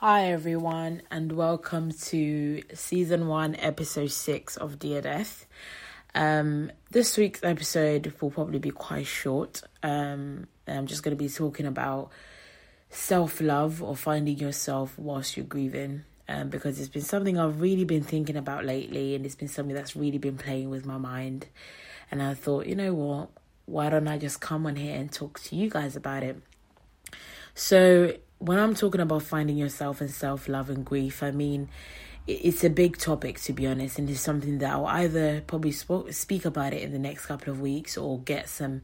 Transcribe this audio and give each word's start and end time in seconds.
Hi, 0.00 0.30
everyone, 0.30 1.00
and 1.10 1.32
welcome 1.32 1.90
to 1.90 2.62
season 2.74 3.28
one, 3.28 3.56
episode 3.56 4.10
six 4.10 4.58
of 4.58 4.78
Dear 4.78 5.00
Death. 5.00 5.46
Um, 6.14 6.70
this 6.90 7.16
week's 7.16 7.42
episode 7.42 8.12
will 8.20 8.30
probably 8.30 8.58
be 8.58 8.72
quite 8.72 9.06
short. 9.06 9.62
Um, 9.82 10.48
I'm 10.68 10.84
just 10.86 11.02
going 11.02 11.16
to 11.16 11.24
be 11.24 11.30
talking 11.30 11.64
about 11.64 12.10
self 12.90 13.40
love 13.40 13.82
or 13.82 13.96
finding 13.96 14.36
yourself 14.36 14.98
whilst 14.98 15.34
you're 15.34 15.46
grieving. 15.46 16.04
Um, 16.28 16.50
because 16.50 16.78
it's 16.78 16.90
been 16.90 17.00
something 17.00 17.38
I've 17.38 17.62
really 17.62 17.84
been 17.84 18.02
thinking 18.02 18.36
about 18.36 18.66
lately, 18.66 19.14
and 19.14 19.24
it's 19.24 19.34
been 19.34 19.48
something 19.48 19.74
that's 19.74 19.96
really 19.96 20.18
been 20.18 20.36
playing 20.36 20.68
with 20.68 20.84
my 20.84 20.98
mind. 20.98 21.46
And 22.10 22.22
I 22.22 22.34
thought, 22.34 22.66
you 22.66 22.74
know 22.74 22.92
what? 22.92 23.30
Why 23.64 23.88
don't 23.88 24.08
I 24.08 24.18
just 24.18 24.42
come 24.42 24.66
on 24.66 24.76
here 24.76 24.94
and 24.94 25.10
talk 25.10 25.40
to 25.44 25.56
you 25.56 25.70
guys 25.70 25.96
about 25.96 26.22
it? 26.22 26.36
So, 27.54 28.12
when 28.38 28.58
I'm 28.58 28.74
talking 28.74 29.00
about 29.00 29.22
finding 29.22 29.56
yourself 29.56 30.00
and 30.00 30.10
self 30.10 30.48
love 30.48 30.70
and 30.70 30.84
grief, 30.84 31.22
I 31.22 31.30
mean, 31.30 31.68
it's 32.26 32.64
a 32.64 32.70
big 32.70 32.98
topic 32.98 33.40
to 33.42 33.52
be 33.52 33.66
honest, 33.66 33.98
and 33.98 34.10
it's 34.10 34.20
something 34.20 34.58
that 34.58 34.72
I'll 34.72 34.86
either 34.86 35.42
probably 35.46 35.72
speak 35.72 36.44
about 36.44 36.72
it 36.72 36.82
in 36.82 36.92
the 36.92 36.98
next 36.98 37.26
couple 37.26 37.52
of 37.52 37.60
weeks 37.60 37.96
or 37.96 38.18
get 38.20 38.48
some, 38.48 38.82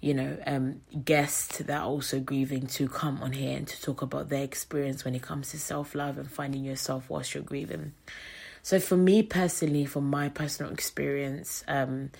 you 0.00 0.14
know, 0.14 0.36
um, 0.46 0.82
guests 1.04 1.58
that 1.58 1.70
are 1.70 1.84
also 1.84 2.20
grieving 2.20 2.66
to 2.68 2.88
come 2.88 3.22
on 3.22 3.32
here 3.32 3.56
and 3.56 3.66
to 3.68 3.80
talk 3.80 4.02
about 4.02 4.28
their 4.28 4.44
experience 4.44 5.04
when 5.04 5.14
it 5.14 5.22
comes 5.22 5.50
to 5.50 5.58
self 5.58 5.94
love 5.94 6.18
and 6.18 6.30
finding 6.30 6.64
yourself 6.64 7.08
whilst 7.08 7.34
you're 7.34 7.42
grieving. 7.42 7.92
So, 8.62 8.78
for 8.78 8.96
me 8.96 9.22
personally, 9.22 9.86
from 9.86 10.08
my 10.08 10.28
personal 10.28 10.72
experience, 10.72 11.64
um, 11.66 12.10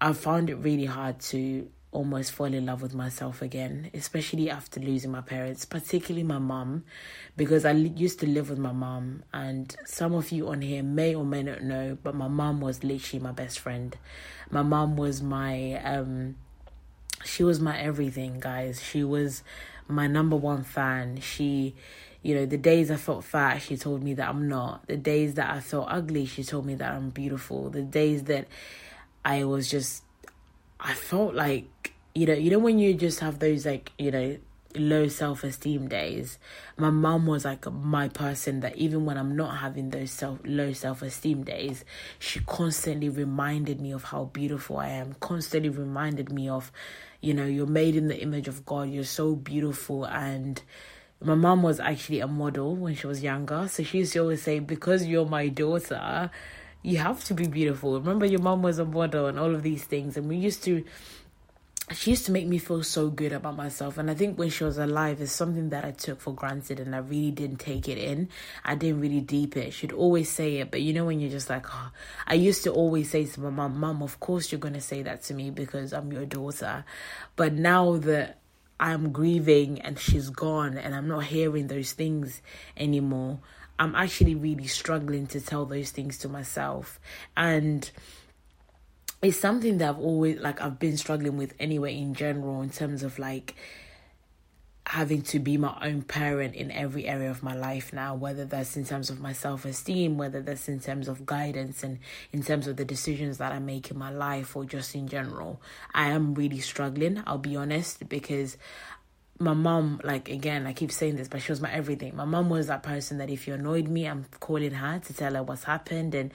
I 0.00 0.12
found 0.12 0.50
it 0.50 0.56
really 0.56 0.86
hard 0.86 1.20
to 1.20 1.68
almost 1.94 2.32
fall 2.32 2.52
in 2.52 2.66
love 2.66 2.82
with 2.82 2.94
myself 2.94 3.40
again, 3.40 3.90
especially 3.94 4.50
after 4.50 4.80
losing 4.80 5.12
my 5.12 5.20
parents, 5.20 5.64
particularly 5.64 6.24
my 6.24 6.38
mom, 6.38 6.84
because 7.36 7.64
I 7.64 7.70
used 7.70 8.20
to 8.20 8.26
live 8.26 8.50
with 8.50 8.58
my 8.58 8.72
mom. 8.72 9.22
And 9.32 9.74
some 9.86 10.12
of 10.12 10.32
you 10.32 10.48
on 10.48 10.60
here 10.60 10.82
may 10.82 11.14
or 11.14 11.24
may 11.24 11.42
not 11.42 11.62
know, 11.62 11.96
but 12.02 12.14
my 12.14 12.28
mom 12.28 12.60
was 12.60 12.84
literally 12.84 13.22
my 13.22 13.32
best 13.32 13.58
friend. 13.60 13.96
My 14.50 14.62
mom 14.62 14.96
was 14.96 15.22
my, 15.22 15.74
um, 15.84 16.36
she 17.24 17.44
was 17.44 17.60
my 17.60 17.78
everything, 17.78 18.40
guys. 18.40 18.82
She 18.82 19.04
was 19.04 19.42
my 19.88 20.06
number 20.06 20.36
one 20.36 20.64
fan. 20.64 21.20
She, 21.20 21.74
you 22.22 22.34
know, 22.34 22.46
the 22.46 22.58
days 22.58 22.90
I 22.90 22.96
felt 22.96 23.24
fat, 23.24 23.58
she 23.58 23.76
told 23.76 24.02
me 24.02 24.14
that 24.14 24.28
I'm 24.28 24.48
not. 24.48 24.86
The 24.88 24.96
days 24.96 25.34
that 25.34 25.50
I 25.50 25.60
felt 25.60 25.86
ugly, 25.88 26.26
she 26.26 26.42
told 26.42 26.66
me 26.66 26.74
that 26.74 26.92
I'm 26.92 27.10
beautiful. 27.10 27.70
The 27.70 27.82
days 27.82 28.24
that 28.24 28.48
I 29.24 29.44
was 29.44 29.70
just 29.70 30.03
I 30.84 30.94
felt 30.94 31.34
like 31.34 31.94
you 32.14 32.26
know, 32.26 32.34
you 32.34 32.50
know 32.50 32.60
when 32.60 32.78
you 32.78 32.94
just 32.94 33.20
have 33.20 33.40
those 33.40 33.66
like, 33.66 33.90
you 33.98 34.12
know, 34.12 34.36
low 34.76 35.08
self 35.08 35.44
esteem 35.44 35.88
days. 35.88 36.38
My 36.76 36.90
mom 36.90 37.26
was 37.26 37.44
like 37.44 37.70
my 37.70 38.08
person 38.08 38.60
that 38.60 38.76
even 38.76 39.04
when 39.04 39.16
I'm 39.16 39.36
not 39.36 39.58
having 39.58 39.90
those 39.90 40.10
self 40.10 40.38
low 40.44 40.72
self 40.72 41.02
esteem 41.02 41.42
days, 41.42 41.84
she 42.18 42.40
constantly 42.40 43.08
reminded 43.08 43.80
me 43.80 43.92
of 43.92 44.04
how 44.04 44.24
beautiful 44.26 44.78
I 44.78 44.88
am, 44.90 45.14
constantly 45.20 45.70
reminded 45.70 46.30
me 46.30 46.48
of, 46.48 46.70
you 47.20 47.34
know, 47.34 47.46
you're 47.46 47.66
made 47.66 47.96
in 47.96 48.06
the 48.08 48.20
image 48.20 48.46
of 48.46 48.64
God, 48.64 48.90
you're 48.90 49.04
so 49.04 49.34
beautiful 49.34 50.04
and 50.04 50.62
my 51.20 51.34
mom 51.34 51.62
was 51.62 51.80
actually 51.80 52.20
a 52.20 52.26
model 52.26 52.76
when 52.76 52.94
she 52.94 53.06
was 53.06 53.22
younger. 53.22 53.66
So 53.68 53.82
she 53.82 53.98
used 53.98 54.12
to 54.12 54.20
always 54.20 54.42
say, 54.42 54.58
Because 54.58 55.06
you're 55.06 55.26
my 55.26 55.48
daughter, 55.48 56.30
you 56.84 56.98
have 56.98 57.24
to 57.24 57.34
be 57.34 57.46
beautiful. 57.46 57.98
Remember, 57.98 58.26
your 58.26 58.40
mom 58.40 58.62
was 58.62 58.78
a 58.78 58.84
model 58.84 59.26
and 59.26 59.38
all 59.38 59.54
of 59.54 59.62
these 59.62 59.82
things. 59.82 60.18
And 60.18 60.28
we 60.28 60.36
used 60.36 60.62
to, 60.64 60.84
she 61.92 62.10
used 62.10 62.26
to 62.26 62.32
make 62.32 62.46
me 62.46 62.58
feel 62.58 62.82
so 62.82 63.08
good 63.08 63.32
about 63.32 63.56
myself. 63.56 63.96
And 63.96 64.10
I 64.10 64.14
think 64.14 64.38
when 64.38 64.50
she 64.50 64.64
was 64.64 64.76
alive, 64.76 65.22
it's 65.22 65.32
something 65.32 65.70
that 65.70 65.86
I 65.86 65.92
took 65.92 66.20
for 66.20 66.34
granted 66.34 66.78
and 66.80 66.94
I 66.94 66.98
really 66.98 67.30
didn't 67.30 67.56
take 67.56 67.88
it 67.88 67.96
in. 67.96 68.28
I 68.66 68.74
didn't 68.74 69.00
really 69.00 69.22
deep 69.22 69.56
it. 69.56 69.72
She'd 69.72 69.92
always 69.92 70.28
say 70.28 70.58
it. 70.58 70.70
But 70.70 70.82
you 70.82 70.92
know, 70.92 71.06
when 71.06 71.20
you're 71.20 71.30
just 71.30 71.48
like, 71.48 71.64
oh, 71.70 71.90
I 72.26 72.34
used 72.34 72.64
to 72.64 72.70
always 72.70 73.10
say 73.10 73.24
to 73.24 73.40
my 73.40 73.48
mom, 73.48 73.80
Mom, 73.80 74.02
of 74.02 74.20
course 74.20 74.52
you're 74.52 74.58
going 74.58 74.74
to 74.74 74.82
say 74.82 75.00
that 75.02 75.22
to 75.24 75.34
me 75.34 75.50
because 75.50 75.94
I'm 75.94 76.12
your 76.12 76.26
daughter. 76.26 76.84
But 77.34 77.54
now 77.54 77.96
that 77.96 78.40
I'm 78.78 79.10
grieving 79.10 79.80
and 79.80 79.98
she's 79.98 80.28
gone 80.28 80.76
and 80.76 80.94
I'm 80.94 81.08
not 81.08 81.24
hearing 81.24 81.68
those 81.68 81.92
things 81.92 82.42
anymore, 82.76 83.38
I'm 83.78 83.94
actually 83.94 84.34
really 84.34 84.66
struggling 84.66 85.26
to 85.28 85.40
tell 85.40 85.66
those 85.66 85.90
things 85.90 86.18
to 86.18 86.28
myself. 86.28 87.00
And 87.36 87.90
it's 89.22 89.38
something 89.38 89.78
that 89.78 89.88
I've 89.88 89.98
always 89.98 90.38
like 90.40 90.60
I've 90.60 90.78
been 90.78 90.96
struggling 90.96 91.36
with 91.36 91.54
anyway 91.58 91.96
in 91.96 92.14
general 92.14 92.62
in 92.62 92.70
terms 92.70 93.02
of 93.02 93.18
like 93.18 93.54
having 94.86 95.22
to 95.22 95.38
be 95.38 95.56
my 95.56 95.74
own 95.82 96.02
parent 96.02 96.54
in 96.54 96.70
every 96.70 97.06
area 97.06 97.30
of 97.30 97.42
my 97.42 97.54
life 97.54 97.92
now, 97.92 98.14
whether 98.14 98.44
that's 98.44 98.76
in 98.76 98.84
terms 98.84 99.08
of 99.08 99.18
my 99.18 99.32
self 99.32 99.64
esteem, 99.64 100.18
whether 100.18 100.42
that's 100.42 100.68
in 100.68 100.78
terms 100.78 101.08
of 101.08 101.24
guidance 101.24 101.82
and 101.82 101.98
in 102.32 102.42
terms 102.42 102.66
of 102.66 102.76
the 102.76 102.84
decisions 102.84 103.38
that 103.38 103.52
I 103.52 103.58
make 103.58 103.90
in 103.90 103.98
my 103.98 104.10
life 104.10 104.54
or 104.54 104.64
just 104.64 104.94
in 104.94 105.08
general. 105.08 105.60
I 105.94 106.10
am 106.10 106.34
really 106.34 106.60
struggling, 106.60 107.22
I'll 107.26 107.38
be 107.38 107.56
honest, 107.56 108.06
because 108.08 108.58
my 109.38 109.54
mom, 109.54 110.00
like 110.04 110.28
again, 110.28 110.66
I 110.66 110.72
keep 110.72 110.92
saying 110.92 111.16
this, 111.16 111.28
but 111.28 111.42
she 111.42 111.52
was 111.52 111.60
my 111.60 111.72
everything. 111.72 112.14
My 112.16 112.24
mom 112.24 112.48
was 112.48 112.68
that 112.68 112.82
person 112.82 113.18
that 113.18 113.30
if 113.30 113.48
you 113.48 113.54
annoyed 113.54 113.88
me, 113.88 114.06
I'm 114.06 114.26
calling 114.40 114.72
her 114.72 114.98
to 114.98 115.14
tell 115.14 115.34
her 115.34 115.42
what's 115.42 115.64
happened 115.64 116.14
and 116.14 116.32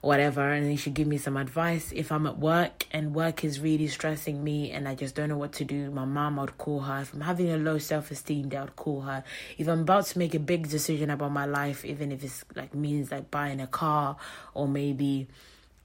whatever, 0.00 0.52
and 0.52 0.64
then 0.64 0.76
she 0.76 0.90
give 0.90 1.08
me 1.08 1.18
some 1.18 1.36
advice. 1.36 1.90
If 1.92 2.12
I'm 2.12 2.26
at 2.26 2.38
work 2.38 2.86
and 2.92 3.14
work 3.14 3.42
is 3.42 3.58
really 3.58 3.88
stressing 3.88 4.42
me 4.42 4.70
and 4.70 4.86
I 4.86 4.94
just 4.94 5.16
don't 5.16 5.28
know 5.28 5.36
what 5.36 5.52
to 5.54 5.64
do, 5.64 5.90
my 5.90 6.04
mom, 6.04 6.38
I'd 6.38 6.56
call 6.58 6.80
her. 6.80 7.00
If 7.00 7.12
I'm 7.12 7.22
having 7.22 7.50
a 7.50 7.56
low 7.56 7.78
self 7.78 8.10
esteem, 8.10 8.50
I'd 8.56 8.76
call 8.76 9.00
her. 9.02 9.24
If 9.56 9.66
I'm 9.68 9.80
about 9.80 10.06
to 10.06 10.18
make 10.18 10.34
a 10.34 10.40
big 10.40 10.68
decision 10.68 11.10
about 11.10 11.32
my 11.32 11.46
life, 11.46 11.84
even 11.84 12.12
if 12.12 12.22
it's 12.22 12.44
like 12.54 12.74
means 12.74 13.10
like 13.10 13.30
buying 13.30 13.60
a 13.60 13.66
car 13.66 14.16
or 14.54 14.68
maybe 14.68 15.26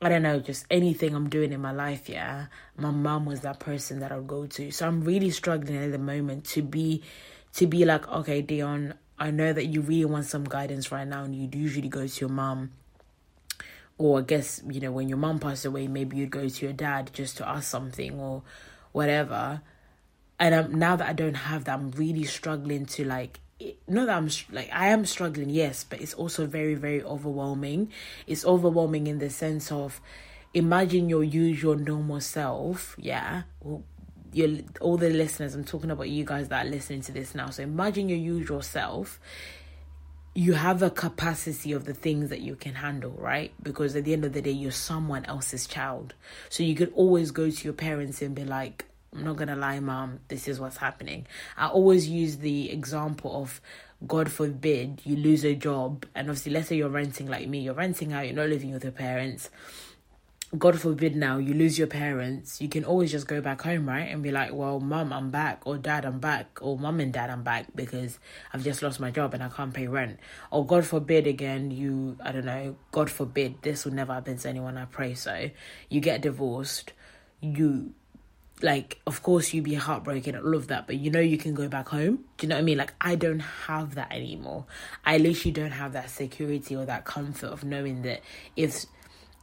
I 0.04 0.10
don't 0.10 0.24
know, 0.24 0.42
just 0.42 0.66
anything 0.70 1.16
I'm 1.16 1.30
doing 1.30 1.54
in 1.54 1.62
my 1.62 1.72
life, 1.72 2.10
yeah, 2.10 2.48
my 2.76 2.92
mom 2.92 3.26
was 3.26 3.40
that 3.42 3.62
person 3.62 4.02
that 4.02 4.12
I'll 4.12 4.22
go 4.22 4.46
to. 4.46 4.70
So 4.70 4.86
I'm 4.86 5.02
really 5.02 5.30
struggling 5.30 5.78
at 5.78 5.94
the 5.94 5.98
moment 5.98 6.44
to 6.48 6.62
be 6.62 7.04
to 7.54 7.68
be 7.68 7.86
like, 7.86 8.06
okay, 8.10 8.42
Dione, 8.42 8.96
I 9.18 9.32
know 9.32 9.54
that 9.54 9.68
you 9.68 9.80
really 9.80 10.04
want 10.04 10.26
some 10.26 10.44
guidance 10.44 10.92
right 10.92 11.08
now 11.08 11.24
and 11.24 11.34
you'd 11.34 11.56
usually 11.56 11.88
go 11.88 12.06
to 12.06 12.20
your 12.20 12.30
mom. 12.30 12.72
Or 13.98 14.20
I 14.20 14.24
guess, 14.24 14.62
you 14.70 14.82
know, 14.82 14.92
when 14.92 15.08
your 15.08 15.20
mom 15.20 15.40
passed 15.40 15.64
away, 15.64 15.88
maybe 15.88 16.18
you'd 16.18 16.32
go 16.32 16.50
to 16.50 16.66
your 16.66 16.74
dad 16.74 17.12
just 17.14 17.38
to 17.38 17.48
ask 17.48 17.70
something 17.70 18.20
or 18.20 18.42
whatever. 18.92 19.62
And 20.38 20.54
um, 20.54 20.78
now 20.78 20.98
that 20.98 21.08
I 21.08 21.14
don't 21.14 21.36
have 21.36 21.64
that, 21.64 21.76
I'm 21.76 21.92
really 21.92 22.26
struggling 22.26 22.86
to 22.88 23.06
like 23.06 23.40
not 23.88 24.08
that 24.08 24.18
I'm 24.18 24.30
like 24.52 24.70
I 24.72 24.88
am 24.88 25.06
struggling, 25.06 25.50
yes, 25.50 25.84
but 25.84 26.02
it's 26.02 26.14
also 26.14 26.46
very 26.46 26.76
very 26.76 27.04
overwhelming. 27.04 27.92
It's 28.28 28.46
overwhelming 28.46 29.08
in 29.08 29.20
the 29.20 29.30
sense 29.30 29.72
of 29.72 30.02
imagine 30.54 31.10
your 31.10 31.24
usual 31.24 31.76
normal 31.76 32.22
self, 32.22 32.96
yeah. 32.98 33.44
Your 34.32 34.60
all 34.82 34.98
the 34.98 35.10
listeners, 35.10 35.56
I'm 35.56 35.64
talking 35.64 35.92
about 35.92 36.10
you 36.10 36.26
guys 36.26 36.50
that 36.50 36.66
are 36.66 36.70
listening 36.70 37.02
to 37.02 37.12
this 37.12 37.36
now. 37.36 37.50
So 37.50 37.64
imagine 37.64 38.10
your 38.10 38.18
usual 38.18 38.62
self. 38.62 39.20
You 40.36 40.54
have 40.54 40.82
a 40.82 40.90
capacity 40.90 41.74
of 41.74 41.86
the 41.86 41.94
things 41.94 42.30
that 42.30 42.42
you 42.42 42.56
can 42.56 42.74
handle, 42.74 43.12
right? 43.12 43.54
Because 43.62 43.96
at 43.96 44.04
the 44.04 44.14
end 44.14 44.26
of 44.26 44.34
the 44.34 44.42
day, 44.42 44.50
you're 44.50 44.72
someone 44.72 45.26
else's 45.26 45.68
child. 45.68 46.16
So 46.50 46.64
you 46.64 46.74
could 46.74 46.92
always 46.96 47.30
go 47.30 47.52
to 47.52 47.64
your 47.64 47.76
parents 47.76 48.20
and 48.24 48.34
be 48.34 48.44
like, 48.44 48.86
I'm 49.14 49.24
not 49.24 49.36
gonna 49.36 49.56
lie, 49.56 49.80
mom, 49.80 50.20
this 50.28 50.48
is 50.48 50.60
what's 50.60 50.78
happening. 50.78 51.28
I 51.58 51.68
always 51.68 52.08
use 52.08 52.38
the 52.38 52.72
example 52.72 53.42
of 53.42 53.62
God 54.06 54.32
forbid 54.32 55.02
you 55.06 55.16
lose 55.16 55.46
a 55.46 55.56
job, 55.56 56.06
and 56.16 56.30
obviously, 56.30 56.52
let's 56.52 56.68
say 56.68 56.76
you're 56.76 56.90
renting 56.90 57.28
like 57.28 57.48
me, 57.48 57.60
you're 57.60 57.74
renting 57.74 58.12
out, 58.12 58.26
you're 58.26 58.36
not 58.36 58.50
living 58.50 58.74
with 58.74 58.84
your 58.84 58.92
parents. 58.92 59.50
God 60.56 60.80
forbid 60.80 61.16
now 61.16 61.38
you 61.38 61.56
lose 61.56 61.80
your 61.80 61.88
parents, 61.88 62.62
you 62.62 62.70
can 62.70 62.86
always 62.86 63.12
just 63.12 63.28
go 63.28 63.42
back 63.42 63.62
home, 63.62 63.88
right? 63.88 64.12
And 64.12 64.22
be 64.22 64.30
like, 64.30 64.54
well, 64.54 64.80
mom, 64.80 65.12
I'm 65.12 65.32
back, 65.32 65.66
or 65.66 65.78
dad, 65.78 66.06
I'm 66.06 66.20
back, 66.20 66.60
or 66.62 66.78
mom 66.78 67.00
and 67.00 67.12
dad, 67.12 67.32
I'm 67.32 67.42
back 67.42 67.68
because 67.74 68.20
I've 68.54 68.64
just 68.64 68.84
lost 68.84 69.00
my 69.00 69.10
job 69.10 69.34
and 69.34 69.42
I 69.42 69.50
can't 69.50 69.74
pay 69.74 69.88
rent. 69.88 70.20
Or 70.52 70.64
God 70.64 70.86
forbid 70.86 71.26
again, 71.26 71.72
you, 71.72 72.18
I 72.24 72.32
don't 72.32 72.46
know, 72.46 72.76
God 72.92 73.10
forbid, 73.10 73.64
this 73.64 73.84
will 73.86 73.94
never 73.94 74.14
happen 74.14 74.38
to 74.38 74.50
anyone, 74.50 74.78
I 74.78 74.86
pray 74.86 75.16
so. 75.16 75.50
You 75.90 76.02
get 76.02 76.22
divorced, 76.22 76.94
you 77.42 77.94
like 78.64 79.02
of 79.06 79.22
course 79.22 79.54
you'd 79.54 79.66
be 79.66 79.76
heartbroken 79.76 80.36
and 80.36 80.46
all 80.46 80.56
of 80.56 80.68
that 80.68 80.88
but 80.88 80.96
you 80.96 81.12
know 81.12 81.20
you 81.20 81.38
can 81.38 81.54
go 81.54 81.68
back 81.68 81.90
home. 81.90 82.24
Do 82.38 82.46
you 82.46 82.48
know 82.48 82.56
what 82.56 82.62
i 82.62 82.64
mean? 82.64 82.78
Like 82.78 82.94
i 83.02 83.14
don't 83.14 83.42
have 83.42 83.96
that 83.96 84.12
anymore. 84.12 84.66
I 85.06 85.18
literally 85.18 85.52
don't 85.52 85.72
have 85.72 85.94
that 85.94 86.10
security 86.10 86.76
or 86.76 86.86
that 86.86 87.06
comfort 87.06 87.48
of 87.48 87.64
knowing 87.64 88.02
that 88.04 88.22
if 88.56 88.86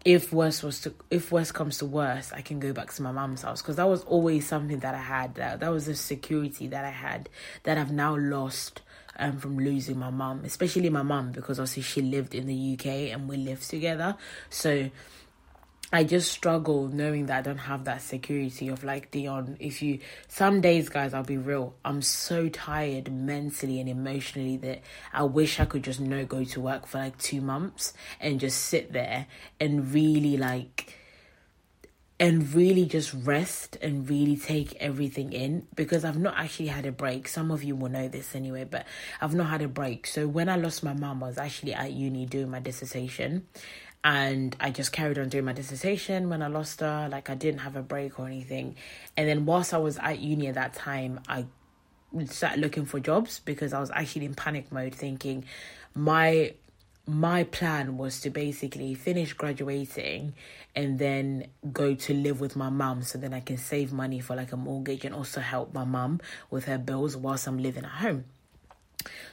if 0.04 0.32
worse 0.32 0.62
was 0.62 0.80
to 0.80 0.94
if 1.10 1.30
worse 1.30 1.52
comes 1.52 1.76
to 1.78 1.84
worse 1.84 2.32
i 2.32 2.40
can 2.40 2.58
go 2.58 2.72
back 2.72 2.92
to 2.94 3.02
my 3.02 3.12
mom's 3.12 3.42
house. 3.42 3.60
Because 3.60 3.76
that 3.76 3.88
was 3.88 4.02
always 4.04 4.48
something 4.48 4.78
that 4.80 4.94
i 4.94 5.02
had 5.02 5.34
that, 5.34 5.60
that 5.60 5.70
was 5.70 5.86
a 5.86 5.94
security 5.94 6.66
that 6.68 6.84
i 6.86 6.90
had 6.90 7.28
that 7.64 7.76
i've 7.76 7.92
now 7.92 8.16
lost 8.16 8.80
um, 9.18 9.36
from 9.38 9.58
losing 9.58 9.98
my 9.98 10.08
mom 10.08 10.44
especially 10.46 10.88
my 10.88 11.02
mom 11.02 11.30
because 11.30 11.60
obviously 11.60 11.82
she 11.82 12.00
lived 12.00 12.34
in 12.34 12.46
the 12.46 12.72
uk 12.72 12.86
and 12.86 13.28
we 13.28 13.36
lived 13.36 13.68
together. 13.68 14.16
So 14.48 14.90
I 15.92 16.04
just 16.04 16.30
struggle 16.30 16.86
knowing 16.86 17.26
that 17.26 17.38
I 17.38 17.42
don't 17.42 17.58
have 17.58 17.84
that 17.84 18.02
security 18.02 18.68
of 18.68 18.84
like 18.84 19.10
Dione. 19.10 19.56
If 19.58 19.82
you, 19.82 19.98
some 20.28 20.60
days, 20.60 20.88
guys, 20.88 21.12
I'll 21.12 21.24
be 21.24 21.36
real. 21.36 21.74
I'm 21.84 22.00
so 22.00 22.48
tired 22.48 23.12
mentally 23.12 23.80
and 23.80 23.88
emotionally 23.88 24.56
that 24.58 24.82
I 25.12 25.24
wish 25.24 25.58
I 25.58 25.64
could 25.64 25.82
just 25.82 25.98
no 25.98 26.24
go 26.24 26.44
to 26.44 26.60
work 26.60 26.86
for 26.86 26.98
like 26.98 27.18
two 27.18 27.40
months 27.40 27.92
and 28.20 28.38
just 28.38 28.66
sit 28.66 28.92
there 28.92 29.26
and 29.58 29.92
really 29.92 30.36
like, 30.36 30.96
and 32.20 32.54
really 32.54 32.84
just 32.84 33.12
rest 33.14 33.78
and 33.80 34.08
really 34.08 34.36
take 34.36 34.76
everything 34.76 35.32
in 35.32 35.66
because 35.74 36.04
I've 36.04 36.18
not 36.18 36.34
actually 36.36 36.68
had 36.68 36.86
a 36.86 36.92
break. 36.92 37.26
Some 37.26 37.50
of 37.50 37.64
you 37.64 37.74
will 37.74 37.88
know 37.88 38.08
this 38.08 38.36
anyway, 38.36 38.64
but 38.64 38.86
I've 39.20 39.34
not 39.34 39.48
had 39.48 39.62
a 39.62 39.68
break. 39.68 40.06
So 40.06 40.28
when 40.28 40.48
I 40.50 40.56
lost 40.56 40.84
my 40.84 40.92
mom, 40.92 41.24
I 41.24 41.28
was 41.28 41.38
actually 41.38 41.72
at 41.72 41.92
uni 41.92 42.26
doing 42.26 42.50
my 42.50 42.60
dissertation 42.60 43.48
and 44.02 44.56
I 44.58 44.70
just 44.70 44.92
carried 44.92 45.18
on 45.18 45.28
doing 45.28 45.44
my 45.44 45.52
dissertation 45.52 46.28
when 46.30 46.42
I 46.42 46.46
lost 46.46 46.80
her. 46.80 47.08
Like 47.10 47.28
I 47.28 47.34
didn't 47.34 47.60
have 47.60 47.76
a 47.76 47.82
break 47.82 48.18
or 48.18 48.26
anything. 48.26 48.76
And 49.16 49.28
then 49.28 49.44
whilst 49.44 49.74
I 49.74 49.78
was 49.78 49.98
at 49.98 50.20
uni 50.20 50.46
at 50.46 50.54
that 50.54 50.74
time, 50.74 51.20
I 51.28 51.46
started 52.26 52.60
looking 52.60 52.86
for 52.86 52.98
jobs 52.98 53.40
because 53.40 53.72
I 53.72 53.80
was 53.80 53.90
actually 53.90 54.24
in 54.24 54.34
panic 54.34 54.72
mode, 54.72 54.94
thinking 54.94 55.44
my 55.94 56.54
my 57.06 57.42
plan 57.44 57.96
was 57.98 58.20
to 58.20 58.30
basically 58.30 58.94
finish 58.94 59.32
graduating 59.32 60.32
and 60.76 60.98
then 60.98 61.46
go 61.72 61.94
to 61.94 62.14
live 62.14 62.40
with 62.40 62.54
my 62.54 62.68
mum 62.68 63.02
so 63.02 63.18
then 63.18 63.34
I 63.34 63.40
can 63.40 63.56
save 63.56 63.92
money 63.92 64.20
for 64.20 64.36
like 64.36 64.52
a 64.52 64.56
mortgage 64.56 65.04
and 65.04 65.14
also 65.14 65.40
help 65.40 65.74
my 65.74 65.84
mum 65.84 66.20
with 66.50 66.66
her 66.66 66.78
bills 66.78 67.16
whilst 67.16 67.48
I'm 67.48 67.58
living 67.58 67.84
at 67.84 67.90
home. 67.90 68.26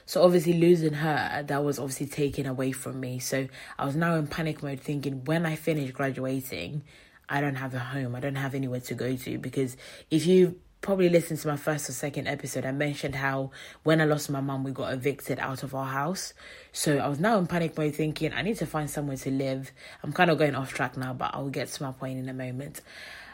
So 0.06 0.22
obviously 0.22 0.54
losing 0.54 0.94
her, 0.94 1.44
that 1.46 1.64
was 1.64 1.78
obviously 1.78 2.06
taken 2.06 2.46
away 2.46 2.72
from 2.72 3.00
me. 3.00 3.18
So 3.18 3.48
I 3.78 3.84
was 3.84 3.96
now 3.96 4.14
in 4.14 4.26
panic 4.26 4.62
mode 4.62 4.80
thinking 4.80 5.24
when 5.24 5.44
I 5.44 5.56
finish 5.56 5.90
graduating, 5.90 6.82
I 7.28 7.40
don't 7.40 7.56
have 7.56 7.74
a 7.74 7.78
home. 7.78 8.14
I 8.14 8.20
don't 8.20 8.36
have 8.36 8.54
anywhere 8.54 8.80
to 8.80 8.94
go 8.94 9.16
to 9.16 9.38
because 9.38 9.76
if 10.10 10.26
you 10.26 10.58
probably 10.80 11.08
listened 11.08 11.40
to 11.40 11.48
my 11.48 11.56
first 11.56 11.88
or 11.88 11.92
second 11.92 12.26
episode, 12.26 12.64
I 12.64 12.72
mentioned 12.72 13.16
how 13.16 13.50
when 13.82 14.00
I 14.00 14.04
lost 14.04 14.30
my 14.30 14.40
mum, 14.40 14.64
we 14.64 14.70
got 14.70 14.92
evicted 14.92 15.38
out 15.38 15.62
of 15.62 15.74
our 15.74 15.86
house. 15.86 16.32
So 16.72 16.98
I 16.98 17.08
was 17.08 17.18
now 17.18 17.38
in 17.38 17.46
panic 17.46 17.76
mode 17.76 17.94
thinking 17.94 18.32
I 18.32 18.42
need 18.42 18.56
to 18.58 18.66
find 18.66 18.88
somewhere 18.88 19.16
to 19.18 19.30
live. 19.30 19.72
I'm 20.02 20.12
kind 20.12 20.30
of 20.30 20.38
going 20.38 20.54
off 20.54 20.72
track 20.72 20.96
now, 20.96 21.12
but 21.12 21.32
I'll 21.34 21.50
get 21.50 21.68
to 21.68 21.82
my 21.82 21.92
point 21.92 22.18
in 22.18 22.28
a 22.28 22.34
moment. 22.34 22.80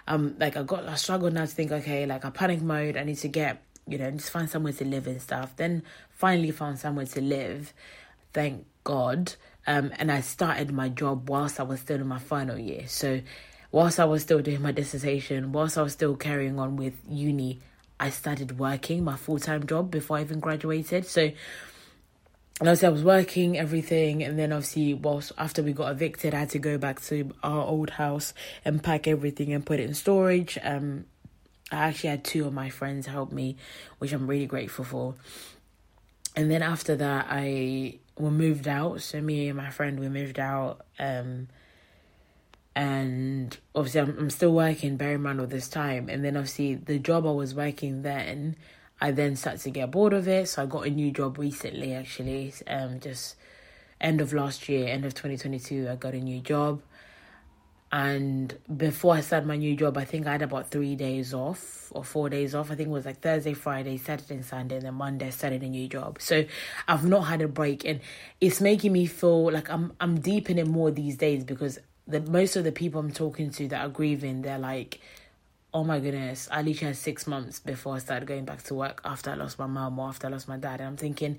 Um, 0.08 0.34
like 0.38 0.56
I 0.56 0.62
got, 0.62 0.86
I 0.86 0.96
struggled 0.96 1.32
now 1.32 1.42
to 1.42 1.46
think, 1.46 1.70
okay, 1.70 2.06
like 2.06 2.24
a 2.24 2.30
panic 2.30 2.60
mode, 2.60 2.96
I 2.96 3.04
need 3.04 3.18
to 3.18 3.28
get 3.28 3.62
you 3.86 3.98
know, 3.98 4.10
just 4.12 4.30
find 4.30 4.48
somewhere 4.48 4.72
to 4.74 4.84
live 4.84 5.06
and 5.06 5.20
stuff. 5.20 5.56
Then 5.56 5.82
finally 6.10 6.50
found 6.50 6.78
somewhere 6.78 7.06
to 7.06 7.20
live, 7.20 7.72
thank 8.32 8.66
God. 8.82 9.34
Um, 9.66 9.92
and 9.98 10.12
I 10.12 10.20
started 10.20 10.72
my 10.72 10.88
job 10.88 11.28
whilst 11.28 11.58
I 11.58 11.62
was 11.62 11.80
still 11.80 12.00
in 12.00 12.06
my 12.06 12.18
final 12.18 12.58
year. 12.58 12.86
So, 12.86 13.20
whilst 13.72 13.98
I 13.98 14.04
was 14.04 14.22
still 14.22 14.40
doing 14.40 14.62
my 14.62 14.72
dissertation, 14.72 15.52
whilst 15.52 15.78
I 15.78 15.82
was 15.82 15.92
still 15.92 16.16
carrying 16.16 16.58
on 16.58 16.76
with 16.76 16.94
uni, 17.08 17.60
I 17.98 18.10
started 18.10 18.58
working 18.58 19.04
my 19.04 19.16
full 19.16 19.38
time 19.38 19.66
job 19.66 19.90
before 19.90 20.18
I 20.18 20.22
even 20.22 20.40
graduated. 20.40 21.06
So, 21.06 21.30
obviously 22.60 22.88
I 22.88 22.90
was 22.90 23.04
working 23.04 23.58
everything, 23.58 24.22
and 24.22 24.38
then 24.38 24.52
obviously 24.52 24.94
whilst 24.94 25.32
after 25.38 25.62
we 25.62 25.72
got 25.72 25.90
evicted, 25.90 26.34
I 26.34 26.40
had 26.40 26.50
to 26.50 26.58
go 26.58 26.78
back 26.78 27.00
to 27.02 27.32
our 27.42 27.64
old 27.64 27.90
house 27.90 28.34
and 28.64 28.82
pack 28.82 29.08
everything 29.08 29.52
and 29.52 29.64
put 29.64 29.80
it 29.80 29.84
in 29.84 29.94
storage. 29.94 30.58
Um, 30.62 31.06
I 31.74 31.88
actually 31.88 32.10
had 32.10 32.24
two 32.24 32.46
of 32.46 32.52
my 32.52 32.70
friends 32.70 33.06
help 33.06 33.32
me, 33.32 33.56
which 33.98 34.12
I'm 34.12 34.26
really 34.26 34.46
grateful 34.46 34.84
for. 34.84 35.14
And 36.36 36.50
then 36.50 36.62
after 36.62 36.96
that, 36.96 37.26
I 37.28 37.98
we 38.18 38.30
moved 38.30 38.68
out. 38.68 39.02
So 39.02 39.20
me 39.20 39.48
and 39.48 39.56
my 39.56 39.70
friend 39.70 40.00
we 40.00 40.08
moved 40.08 40.38
out. 40.38 40.84
Um, 40.98 41.48
and 42.76 43.56
obviously 43.74 44.00
I'm 44.00 44.18
I'm 44.18 44.30
still 44.30 44.52
working. 44.52 44.96
Bear 44.96 45.14
in 45.14 45.22
mind 45.22 45.40
all 45.40 45.46
this 45.46 45.68
time, 45.68 46.08
and 46.08 46.24
then 46.24 46.36
obviously 46.36 46.74
the 46.74 46.98
job 46.98 47.26
I 47.26 47.30
was 47.30 47.54
working 47.54 48.02
then, 48.02 48.56
I 49.00 49.12
then 49.12 49.36
started 49.36 49.60
to 49.62 49.70
get 49.70 49.90
bored 49.90 50.12
of 50.12 50.26
it. 50.26 50.48
So 50.48 50.62
I 50.62 50.66
got 50.66 50.86
a 50.86 50.90
new 50.90 51.12
job 51.12 51.38
recently, 51.38 51.94
actually. 51.94 52.52
Um, 52.66 52.98
just 53.00 53.36
end 54.00 54.20
of 54.20 54.32
last 54.32 54.68
year, 54.68 54.88
end 54.88 55.04
of 55.04 55.14
twenty 55.14 55.36
twenty 55.36 55.60
two, 55.60 55.88
I 55.88 55.94
got 55.94 56.14
a 56.14 56.20
new 56.20 56.40
job. 56.40 56.82
And 57.94 58.58
before 58.76 59.14
I 59.14 59.20
started 59.20 59.46
my 59.46 59.56
new 59.56 59.76
job, 59.76 59.96
I 59.96 60.04
think 60.04 60.26
I 60.26 60.32
had 60.32 60.42
about 60.42 60.68
three 60.68 60.96
days 60.96 61.32
off 61.32 61.92
or 61.92 62.02
four 62.02 62.28
days 62.28 62.52
off. 62.52 62.72
I 62.72 62.74
think 62.74 62.88
it 62.88 62.90
was 62.90 63.06
like 63.06 63.20
Thursday, 63.20 63.52
Friday, 63.54 63.98
Saturday, 63.98 64.34
and 64.34 64.44
Sunday, 64.44 64.78
and 64.78 64.86
then 64.86 64.94
Monday 64.94 65.28
I 65.28 65.30
started 65.30 65.62
a 65.62 65.68
new 65.68 65.86
job. 65.86 66.20
So 66.20 66.44
I've 66.88 67.04
not 67.04 67.20
had 67.20 67.40
a 67.40 67.46
break, 67.46 67.84
and 67.84 68.00
it's 68.40 68.60
making 68.60 68.90
me 68.92 69.06
feel 69.06 69.52
like 69.52 69.70
I'm 69.70 69.92
I'm 70.00 70.18
deep 70.18 70.50
in 70.50 70.58
it 70.58 70.66
more 70.66 70.90
these 70.90 71.16
days 71.16 71.44
because 71.44 71.78
the 72.08 72.20
most 72.20 72.56
of 72.56 72.64
the 72.64 72.72
people 72.72 72.98
I'm 72.98 73.12
talking 73.12 73.50
to 73.50 73.68
that 73.68 73.86
are 73.86 73.90
grieving, 73.90 74.42
they're 74.42 74.58
like, 74.58 74.98
"Oh 75.74 75.84
my 75.84 76.00
goodness, 76.00 76.48
I 76.50 76.62
literally 76.62 76.94
had 76.94 76.96
six 76.96 77.26
months 77.26 77.58
before 77.58 77.96
I 77.96 77.98
started 77.98 78.26
going 78.26 78.44
back 78.44 78.62
to 78.64 78.74
work 78.74 79.00
after 79.04 79.30
I 79.30 79.34
lost 79.34 79.58
my 79.58 79.66
mom 79.66 79.98
or 79.98 80.08
after 80.08 80.28
I 80.28 80.30
lost 80.30 80.48
my 80.48 80.56
dad," 80.56 80.80
and 80.80 80.88
I'm 80.88 80.96
thinking, 80.96 81.38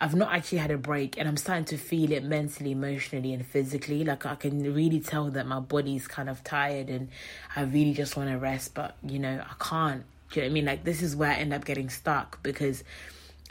I've 0.00 0.14
not 0.14 0.32
actually 0.32 0.58
had 0.58 0.70
a 0.70 0.78
break 0.78 1.16
and 1.18 1.28
I'm 1.28 1.36
starting 1.36 1.64
to 1.66 1.76
feel 1.76 2.10
it 2.12 2.24
mentally, 2.24 2.72
emotionally, 2.72 3.32
and 3.32 3.46
physically. 3.46 4.04
Like 4.04 4.26
I 4.26 4.34
can 4.34 4.74
really 4.74 5.00
tell 5.00 5.30
that 5.30 5.46
my 5.46 5.60
body's 5.60 6.08
kind 6.08 6.28
of 6.28 6.42
tired 6.42 6.88
and 6.90 7.08
I 7.54 7.62
really 7.62 7.94
just 7.94 8.16
want 8.16 8.30
to 8.30 8.38
rest, 8.38 8.74
but 8.74 8.96
you 9.06 9.18
know, 9.18 9.42
I 9.48 9.54
can't. 9.62 10.04
Do 10.30 10.40
you 10.40 10.42
know 10.42 10.48
what 10.48 10.50
I 10.50 10.54
mean? 10.54 10.64
Like 10.64 10.84
this 10.84 11.02
is 11.02 11.14
where 11.14 11.30
I 11.30 11.34
end 11.34 11.52
up 11.52 11.64
getting 11.64 11.90
stuck 11.90 12.42
because 12.42 12.82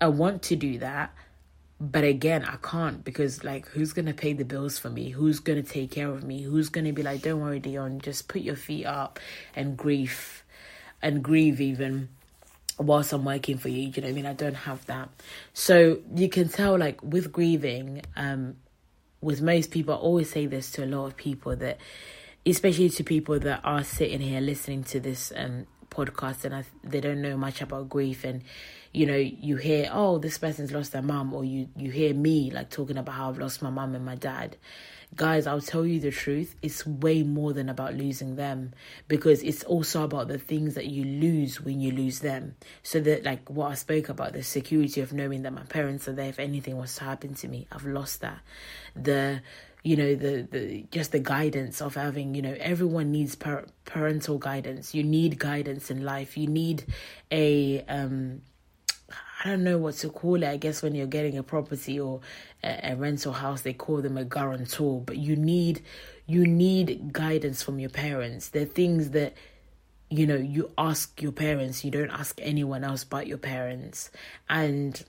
I 0.02 0.08
want 0.08 0.42
to 0.44 0.56
do 0.56 0.80
that. 0.80 1.14
But 1.84 2.06
again, 2.06 2.46
I 2.46 2.56
can't 2.62 3.04
because 3.04 3.44
like 3.44 3.68
who's 3.68 3.92
gonna 3.92 4.14
pay 4.14 4.32
the 4.32 4.46
bills 4.46 4.80
for 4.80 4.90
me? 4.90 5.10
Who's 5.10 5.42
gonna 5.42 5.64
take 5.64 5.92
care 5.92 6.08
of 6.10 6.24
me? 6.24 6.42
Who's 6.42 6.70
gonna 6.70 6.94
be 6.94 7.04
like, 7.04 7.22
Don't 7.24 7.42
worry, 7.42 7.60
Dione, 7.60 8.00
just 8.00 8.30
put 8.30 8.42
your 8.42 8.56
feet 8.56 8.86
up 8.86 9.20
and 9.54 9.76
grieve 9.76 10.46
and 11.02 11.22
grieve 11.22 11.60
even 11.60 12.08
whilst 12.80 13.12
I'm 13.12 13.26
working 13.26 13.58
for 13.58 13.68
you. 13.68 13.92
you 13.94 14.02
know 14.02 14.08
what 14.08 14.12
I 14.12 14.14
mean? 14.14 14.26
I 14.26 14.34
don't 14.34 14.54
have 14.56 14.86
that. 14.86 15.10
So 15.54 16.00
you 16.16 16.30
can 16.30 16.48
tell, 16.48 16.78
like, 16.78 17.04
with 17.04 17.32
grieving, 17.32 18.02
um, 18.16 18.56
with 19.22 19.42
most 19.42 19.70
people, 19.70 19.94
I 19.94 19.98
always 19.98 20.30
say 20.32 20.46
this 20.46 20.72
to 20.72 20.86
a 20.86 20.88
lot 20.88 21.06
of 21.08 21.18
people 21.18 21.56
that, 21.58 21.78
especially 22.46 22.90
to 22.92 23.04
people 23.04 23.40
that 23.40 23.60
are 23.66 23.84
sitting 23.84 24.22
here 24.22 24.42
listening 24.42 24.86
to 24.86 25.02
this 25.02 25.34
um 25.36 25.68
podcast 25.90 26.44
and 26.44 26.56
I, 26.56 26.64
they 26.84 27.00
don't 27.00 27.22
know 27.22 27.38
much 27.38 27.62
about 27.62 27.88
grief 27.88 28.24
and 28.24 28.42
you 28.94 29.06
know 29.06 29.16
you 29.16 29.58
hear 29.58 29.90
oh 29.92 30.18
this 30.20 30.38
person's 30.38 30.72
lost 30.72 30.92
their 30.92 31.02
mom 31.02 31.34
or 31.34 31.44
you 31.44 31.68
you 31.76 31.92
hear 31.92 32.14
me 32.14 32.52
like 32.52 32.70
talking 32.70 32.98
about 32.98 33.16
how 33.16 33.30
I've 33.30 33.40
lost 33.40 33.62
my 33.62 33.70
mom 33.70 33.96
and 33.96 34.06
my 34.06 34.16
dad 34.16 34.58
guys, 35.16 35.48
I'll 35.48 35.62
tell 35.62 35.86
you 35.86 36.00
the 36.00 36.12
truth, 36.12 36.56
it's 36.62 36.86
way 36.86 37.24
more 37.24 37.54
than 37.54 37.70
about 37.70 37.96
losing 37.96 38.36
them 38.36 38.74
because 39.08 39.44
it's 39.44 39.64
also 39.64 40.04
about 40.04 40.28
the 40.28 40.38
things 40.38 40.76
that 40.76 40.88
you 40.88 41.04
lose 41.06 41.62
when 41.62 41.80
you 41.80 41.92
lose 41.92 42.20
them. 42.20 42.56
So 42.82 43.00
that, 43.02 43.24
like 43.24 43.50
what 43.50 43.72
I 43.72 43.76
spoke 43.76 44.10
about, 44.10 44.34
the 44.34 44.44
security 44.44 45.02
of 45.02 45.14
knowing 45.14 45.44
that 45.44 45.54
my 45.54 45.64
parents 45.64 46.08
are 46.08 46.14
there 46.14 46.30
if 46.30 46.40
anything 46.40 46.78
was 46.78 46.96
to 46.96 47.04
happen 47.04 47.36
to 47.36 47.48
me, 47.48 47.68
I've 47.72 47.86
lost 47.86 48.22
that. 48.22 48.40
The 48.96 49.42
you 49.84 49.98
know 49.98 50.16
the 50.16 50.48
the 50.50 50.86
just 50.92 51.12
the 51.12 51.20
guidance 51.20 51.82
of 51.82 51.96
having 51.96 52.36
you 52.36 52.42
know 52.42 52.56
everyone 52.58 53.12
needs 53.12 53.36
par- 53.36 53.66
parental 53.84 54.38
guidance 54.38 54.96
you 54.96 55.04
need 55.04 55.38
guidance 55.38 55.92
in 55.92 56.06
life 56.06 56.38
you 56.38 56.48
need 56.48 56.86
a 57.34 57.84
um 57.90 58.42
I 59.44 59.50
don't 59.50 59.64
know 59.66 59.78
what 59.78 59.96
to 59.96 60.10
call 60.10 60.42
it. 60.42 60.48
I 60.48 60.56
guess 60.56 60.82
when 60.82 60.96
you're 60.96 61.06
getting 61.06 61.38
a 61.38 61.44
property 61.44 62.00
or 62.00 62.22
a, 62.64 62.92
a 62.92 62.96
rental 62.96 63.34
house, 63.34 63.62
they 63.62 63.74
call 63.74 64.02
them 64.02 64.18
a 64.18 64.24
guarantor. 64.24 65.02
But 65.02 65.18
you 65.18 65.36
need 65.36 65.82
you 66.26 66.48
need 66.48 67.12
guidance 67.12 67.62
from 67.62 67.78
your 67.78 67.90
parents. 67.90 68.50
There 68.50 68.64
are 68.64 68.66
things 68.66 69.10
that 69.10 69.34
you 70.10 70.26
know 70.26 70.38
you 70.38 70.72
ask 70.78 71.22
your 71.22 71.34
parents. 71.34 71.84
You 71.84 71.92
don't 71.92 72.10
ask 72.10 72.40
anyone 72.42 72.86
else 72.86 73.04
but 73.04 73.28
your 73.28 73.38
parents, 73.38 74.12
and 74.50 75.04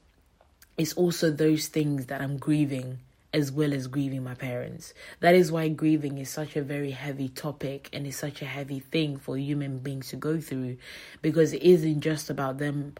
it's 0.76 0.95
also 0.95 1.31
those 1.31 1.69
things 1.69 2.07
that 2.07 2.21
I'm 2.21 2.37
grieving 2.37 2.99
as 3.33 3.50
well 3.50 3.73
as 3.73 3.88
grieving 3.88 4.23
my 4.23 4.35
parents. 4.35 4.95
That 5.19 5.35
is 5.35 5.50
why 5.50 5.69
grieving 5.69 6.19
is 6.19 6.31
such 6.31 6.55
a 6.57 6.62
very 6.62 6.93
heavy 6.93 7.29
topic 7.29 7.88
and 7.93 8.07
is 8.07 8.17
such 8.17 8.43
a 8.43 8.47
heavy 8.47 8.79
thing 8.79 9.17
for 9.17 9.37
human 9.37 9.79
beings 9.79 10.09
to 10.11 10.17
go 10.17 10.41
through 10.41 10.76
because 11.21 11.53
it 11.53 11.62
isn't 11.62 12.00
just 12.00 12.31
about 12.31 12.59
them 12.59 12.95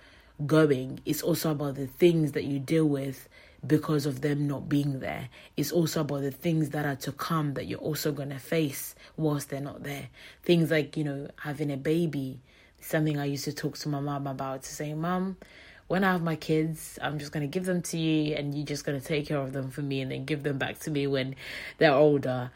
going, 0.47 1.01
it's 1.05 1.23
also 1.23 1.53
about 1.53 1.77
the 1.77 1.87
things 1.87 2.33
that 2.33 2.45
you 2.45 2.59
deal 2.59 2.87
with 2.87 3.29
because 3.67 4.07
of 4.07 4.21
them 4.21 4.47
not 4.47 4.69
being 4.69 5.01
there. 5.01 5.29
It's 5.57 5.73
also 5.73 6.03
about 6.03 6.23
the 6.23 6.31
things 6.31 6.71
that 6.71 6.85
are 6.85 6.97
to 6.97 7.13
come 7.13 7.55
that 7.55 7.67
you're 7.67 7.79
also 7.79 8.13
going 8.13 8.31
to 8.31 8.39
face 8.39 8.95
whilst 9.17 9.51
they're 9.51 9.61
not 9.61 9.83
there. 9.83 10.09
Things 10.43 10.71
like, 10.71 10.97
you 10.97 11.05
know, 11.05 11.29
having 11.41 11.71
a 11.71 11.77
baby. 11.77 12.41
Something 12.81 13.19
I 13.19 13.25
used 13.25 13.45
to 13.45 13.53
talk 13.53 13.79
to 13.79 13.89
my 13.89 14.01
mom 14.01 14.27
about 14.27 14.65
to 14.65 14.69
say, 14.69 14.93
Mom, 14.93 15.39
when 15.87 16.05
I 16.05 16.13
have 16.13 16.23
my 16.23 16.37
kids, 16.37 16.99
I'm 17.01 17.19
just 17.19 17.33
going 17.33 17.43
to 17.43 17.51
give 17.51 17.65
them 17.65 17.81
to 17.83 17.99
you 17.99 18.35
and 18.35 18.55
you're 18.55 18.67
just 18.67 18.85
going 18.85 19.01
to 19.01 19.07
take 19.07 19.29
care 19.29 19.39
of 19.39 19.53
them 19.53 19.71
for 19.71 19.83
me 19.83 20.01
and 20.01 20.11
then 20.11 20.25
give 20.25 20.43
them 20.43 20.59
back 20.59 20.81
to 20.81 20.91
me 20.91 21.07
when 21.07 21.35
they're 21.79 21.95
older. 21.95 22.51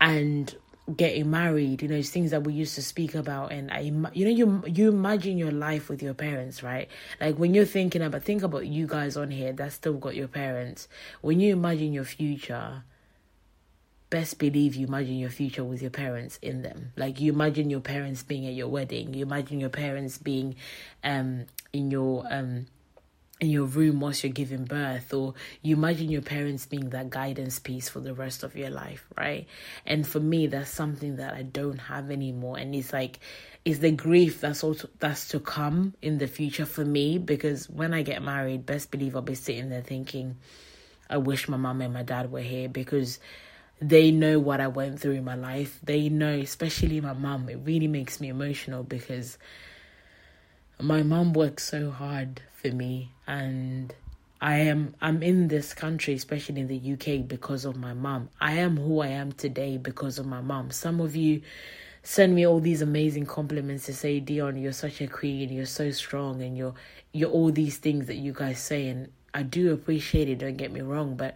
And 0.00 0.54
getting 0.96 1.30
married 1.30 1.80
you 1.80 1.88
know 1.88 1.96
it's 1.96 2.10
things 2.10 2.30
that 2.30 2.44
we 2.44 2.52
used 2.52 2.74
to 2.74 2.82
speak 2.82 3.14
about. 3.14 3.52
And 3.52 3.70
i 3.70 3.80
you 3.80 4.24
know 4.24 4.30
you 4.30 4.62
you 4.66 4.88
imagine 4.90 5.38
your 5.38 5.50
life 5.50 5.88
with 5.88 6.02
your 6.02 6.14
parents 6.14 6.62
right? 6.62 6.88
Like 7.20 7.36
when 7.36 7.54
you're 7.54 7.64
thinking 7.64 8.02
about 8.02 8.22
think 8.22 8.42
about 8.42 8.66
you 8.66 8.86
guys 8.86 9.16
on 9.16 9.30
here 9.30 9.52
that 9.52 9.72
still 9.72 9.94
got 9.94 10.14
your 10.14 10.28
parents. 10.28 10.88
When 11.22 11.40
you 11.40 11.52
imagine 11.52 11.92
your 11.92 12.04
future 12.04 12.84
best 14.10 14.38
believe 14.38 14.76
you 14.76 14.86
imagine 14.86 15.18
your 15.18 15.30
future 15.30 15.64
with 15.64 15.82
your 15.82 15.90
parents 15.90 16.38
in 16.40 16.62
them. 16.62 16.92
Like 16.96 17.20
you 17.20 17.32
imagine 17.32 17.68
your 17.68 17.80
parents 17.80 18.22
being 18.22 18.46
at 18.46 18.54
your 18.54 18.68
wedding, 18.68 19.14
you 19.14 19.22
imagine 19.22 19.58
your 19.58 19.70
parents 19.70 20.18
being 20.18 20.56
um 21.02 21.46
in 21.72 21.90
your 21.90 22.24
um 22.30 22.66
in 23.40 23.50
your 23.50 23.64
room 23.64 24.00
whilst 24.00 24.22
you're 24.22 24.32
giving 24.32 24.64
birth 24.64 25.12
or 25.12 25.34
you 25.60 25.74
imagine 25.74 26.08
your 26.08 26.22
parents 26.22 26.66
being 26.66 26.90
that 26.90 27.10
guidance 27.10 27.58
piece 27.58 27.88
for 27.88 28.00
the 28.00 28.14
rest 28.14 28.44
of 28.44 28.54
your 28.54 28.70
life 28.70 29.06
right? 29.18 29.46
And 29.84 30.06
for 30.06 30.20
me 30.20 30.46
that's 30.46 30.70
something 30.70 31.16
that 31.16 31.34
i 31.34 31.42
don't 31.42 31.78
have 31.78 32.10
anymore. 32.10 32.58
And 32.58 32.74
it's 32.74 32.92
like 32.92 33.18
it's 33.64 33.80
the 33.80 33.90
grief 33.90 34.40
that's 34.40 34.62
also 34.62 34.88
that's 35.00 35.28
to 35.28 35.40
come 35.40 35.94
in 36.00 36.18
the 36.18 36.28
future 36.28 36.66
for 36.66 36.84
me 36.84 37.18
because 37.18 37.68
when 37.68 37.92
i 37.92 38.02
get 38.02 38.22
married 38.22 38.66
best 38.66 38.90
believe 38.90 39.16
i'll 39.16 39.22
be 39.22 39.34
sitting 39.34 39.70
there 39.70 39.80
thinking 39.80 40.36
i 41.08 41.16
wish 41.16 41.48
my 41.48 41.56
mom 41.56 41.80
and 41.80 41.94
my 41.94 42.02
dad 42.02 42.30
were 42.30 42.40
here 42.40 42.68
because 42.68 43.18
they 43.80 44.10
know 44.10 44.38
what 44.38 44.60
i 44.60 44.68
went 44.68 45.00
through 45.00 45.12
in 45.12 45.24
my 45.24 45.34
life. 45.34 45.80
They 45.82 46.08
know 46.08 46.32
especially 46.38 47.00
my 47.00 47.14
mom 47.14 47.48
it 47.48 47.58
really 47.64 47.88
makes 47.88 48.20
me 48.20 48.28
emotional 48.28 48.84
because 48.84 49.38
my 50.84 51.02
mom 51.02 51.32
worked 51.32 51.62
so 51.62 51.90
hard 51.90 52.42
for 52.52 52.68
me 52.68 53.10
and 53.26 53.94
I 54.38 54.56
am 54.56 54.94
I'm 55.00 55.22
in 55.22 55.48
this 55.48 55.72
country, 55.72 56.12
especially 56.12 56.60
in 56.60 56.66
the 56.66 56.92
UK, 56.92 57.26
because 57.26 57.64
of 57.64 57.76
my 57.76 57.94
mom. 57.94 58.28
I 58.38 58.56
am 58.56 58.76
who 58.76 59.00
I 59.00 59.06
am 59.06 59.32
today 59.32 59.78
because 59.78 60.18
of 60.18 60.26
my 60.26 60.42
mom. 60.42 60.70
Some 60.70 61.00
of 61.00 61.16
you 61.16 61.40
send 62.02 62.34
me 62.34 62.46
all 62.46 62.60
these 62.60 62.82
amazing 62.82 63.24
compliments 63.24 63.86
to 63.86 63.94
say, 63.94 64.20
Dione, 64.20 64.60
you're 64.60 64.72
such 64.72 65.00
a 65.00 65.06
queen, 65.06 65.50
you're 65.50 65.64
so 65.64 65.90
strong, 65.90 66.42
and 66.42 66.54
you're 66.58 66.74
you're 67.12 67.30
all 67.30 67.50
these 67.50 67.78
things 67.78 68.04
that 68.08 68.16
you 68.16 68.34
guys 68.34 68.58
say, 68.60 68.88
and 68.88 69.10
I 69.32 69.42
do 69.42 69.72
appreciate 69.72 70.28
it. 70.28 70.40
Don't 70.40 70.58
get 70.58 70.70
me 70.70 70.82
wrong, 70.82 71.16
but 71.16 71.34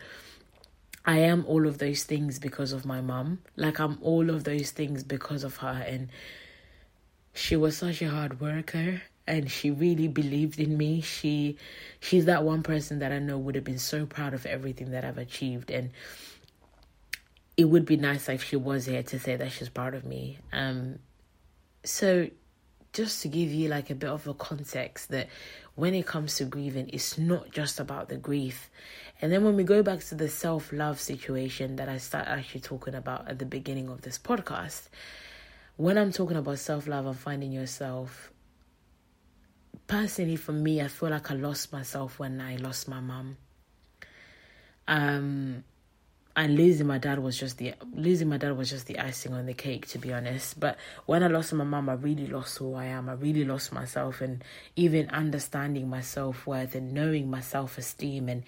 I 1.07 1.21
am 1.21 1.47
all 1.47 1.67
of 1.67 1.79
those 1.79 2.05
things 2.05 2.39
because 2.39 2.73
of 2.73 2.85
my 2.85 3.01
mom. 3.01 3.39
Like 3.57 3.81
I'm 3.81 3.97
all 4.03 4.29
of 4.29 4.45
those 4.45 4.73
things 4.73 5.03
because 5.03 5.43
of 5.43 5.57
her, 5.57 5.83
and 5.89 6.11
she 7.33 7.57
was 7.57 7.79
such 7.79 8.03
a 8.03 8.11
hard 8.11 8.43
worker 8.43 9.01
and 9.29 9.51
she 9.51 9.71
really 9.71 10.09
believed 10.09 10.59
in 10.59 10.77
me. 10.77 11.03
She 11.03 11.59
she's 12.01 12.25
that 12.25 12.43
one 12.43 12.63
person 12.63 12.99
that 13.01 13.13
I 13.13 13.19
know 13.19 13.39
would 13.39 13.55
have 13.55 13.65
been 13.65 13.79
so 13.79 14.07
proud 14.07 14.35
of 14.35 14.47
everything 14.47 14.91
that 14.93 15.05
I've 15.05 15.19
achieved 15.19 15.71
and 15.71 15.91
it 17.57 17.67
would 17.67 17.85
be 17.85 17.97
nice 17.97 18.29
if 18.29 18.45
she 18.45 18.57
was 18.57 18.87
here 18.87 19.03
to 19.03 19.19
say 19.19 19.37
that 19.37 19.53
she's 19.53 19.69
proud 19.69 19.95
of 19.95 20.05
me. 20.05 20.39
Um 20.53 20.99
so 21.85 22.29
just 22.93 23.23
to 23.23 23.29
give 23.29 23.51
you 23.51 23.69
like 23.69 23.91
a 23.91 23.95
bit 23.95 24.09
of 24.11 24.27
a 24.27 24.35
context 24.35 25.11
that 25.11 25.29
when 25.75 25.95
it 25.95 26.07
comes 26.07 26.37
to 26.37 26.45
grieving, 26.45 26.91
it's 26.93 27.19
not 27.19 27.51
just 27.51 27.79
about 27.79 28.09
the 28.09 28.17
grief. 28.17 28.71
And 29.21 29.31
then 29.31 29.45
when 29.45 29.57
we 29.57 29.63
go 29.63 29.83
back 29.83 30.01
to 30.05 30.15
the 30.15 30.29
self 30.29 30.73
love 30.73 30.99
situation 30.99 31.77
that 31.77 31.89
I 31.89 31.99
start 31.99 32.27
actually 32.27 32.63
talking 32.63 32.95
about 32.95 33.29
at 33.29 33.39
the 33.39 33.45
beginning 33.45 33.89
of 33.89 34.03
this 34.03 34.19
podcast, 34.19 34.89
when 35.77 35.99
I'm 35.99 36.13
talking 36.13 36.37
about 36.37 36.59
self 36.59 36.87
love 36.87 37.07
and 37.07 37.17
finding 37.17 37.53
yourself, 37.53 38.33
personally 39.89 40.37
for 40.37 40.53
me, 40.53 40.81
I 40.81 40.87
feel 40.89 41.09
like 41.09 41.31
I 41.31 41.35
lost 41.35 41.73
myself 41.73 42.21
when 42.21 42.41
I 42.41 42.57
lost 42.57 42.87
my 42.87 43.01
mom. 43.01 43.37
Um, 44.87 45.65
and 46.37 46.57
losing 46.57 46.87
my 46.87 46.99
dad 46.99 47.19
was 47.19 47.37
just 47.37 47.59
the 47.59 47.75
losing 47.93 48.29
my 48.29 48.37
dad 48.37 48.57
was 48.57 48.71
just 48.71 48.87
the 48.87 49.01
icing 49.01 49.35
on 49.35 49.47
the 49.47 49.55
cake, 49.55 49.89
to 49.89 49.99
be 49.99 50.13
honest. 50.13 50.61
But 50.61 50.77
when 51.07 51.25
I 51.25 51.27
lost 51.27 51.53
my 51.53 51.65
mom, 51.65 51.89
I 51.89 51.95
really 51.95 52.29
lost 52.29 52.59
who 52.59 52.75
I 52.75 52.85
am. 52.85 53.09
I 53.09 53.15
really 53.15 53.45
lost 53.45 53.73
myself, 53.73 54.21
and 54.21 54.45
even 54.77 55.11
understanding 55.11 55.91
my 55.91 56.01
self 56.01 56.47
worth 56.47 56.77
and 56.77 56.95
knowing 56.95 57.29
my 57.29 57.41
self 57.41 57.77
esteem, 57.77 58.29
and 58.29 58.45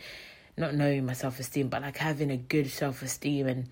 not 0.56 0.74
knowing 0.74 1.04
my 1.04 1.14
self 1.14 1.40
esteem, 1.40 1.68
but 1.68 1.82
like 1.82 1.96
having 1.96 2.30
a 2.30 2.36
good 2.36 2.70
self 2.70 3.02
esteem 3.02 3.48
and 3.48 3.68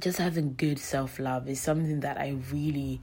just 0.00 0.18
having 0.18 0.54
good 0.54 0.78
self 0.78 1.18
love 1.18 1.48
is 1.48 1.60
something 1.60 2.00
that 2.00 2.18
I 2.18 2.36
really 2.50 3.00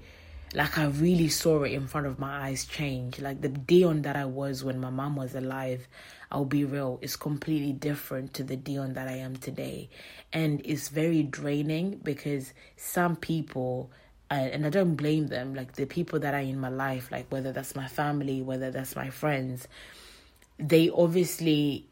like 0.57 0.79
I 0.79 0.85
really 0.85 1.29
saw 1.29 1.61
it 1.61 1.73
in 1.73 1.85
front 1.85 2.07
of 2.07 2.17
my 2.17 2.47
eyes 2.47 2.65
change. 2.65 3.19
Like 3.19 3.41
the 3.41 3.49
Dione 3.49 4.01
that 4.01 4.15
I 4.15 4.25
was 4.25 4.63
when 4.63 4.79
my 4.79 4.89
mom 4.89 5.15
was 5.15 5.35
alive, 5.35 5.87
I'll 6.31 6.45
be 6.45 6.65
real, 6.65 6.97
is 7.03 7.15
completely 7.15 7.73
different 7.73 8.33
to 8.33 8.43
the 8.43 8.57
Dione 8.57 8.93
that 8.95 9.07
I 9.07 9.17
am 9.17 9.37
today. 9.37 9.87
And 10.33 10.59
it's 10.65 10.89
very 10.89 11.21
draining 11.21 12.01
because 12.03 12.53
some 12.75 13.15
people 13.15 13.91
and 14.31 14.65
I 14.65 14.69
don't 14.69 14.95
blame 14.95 15.27
them, 15.27 15.53
like 15.53 15.73
the 15.73 15.85
people 15.85 16.19
that 16.19 16.33
are 16.33 16.39
in 16.39 16.59
my 16.59 16.69
life, 16.69 17.11
like 17.11 17.31
whether 17.31 17.51
that's 17.51 17.75
my 17.75 17.87
family, 17.87 18.41
whether 18.41 18.71
that's 18.71 18.95
my 18.95 19.11
friends, 19.11 19.67
they 20.57 20.89
obviously 20.89 21.87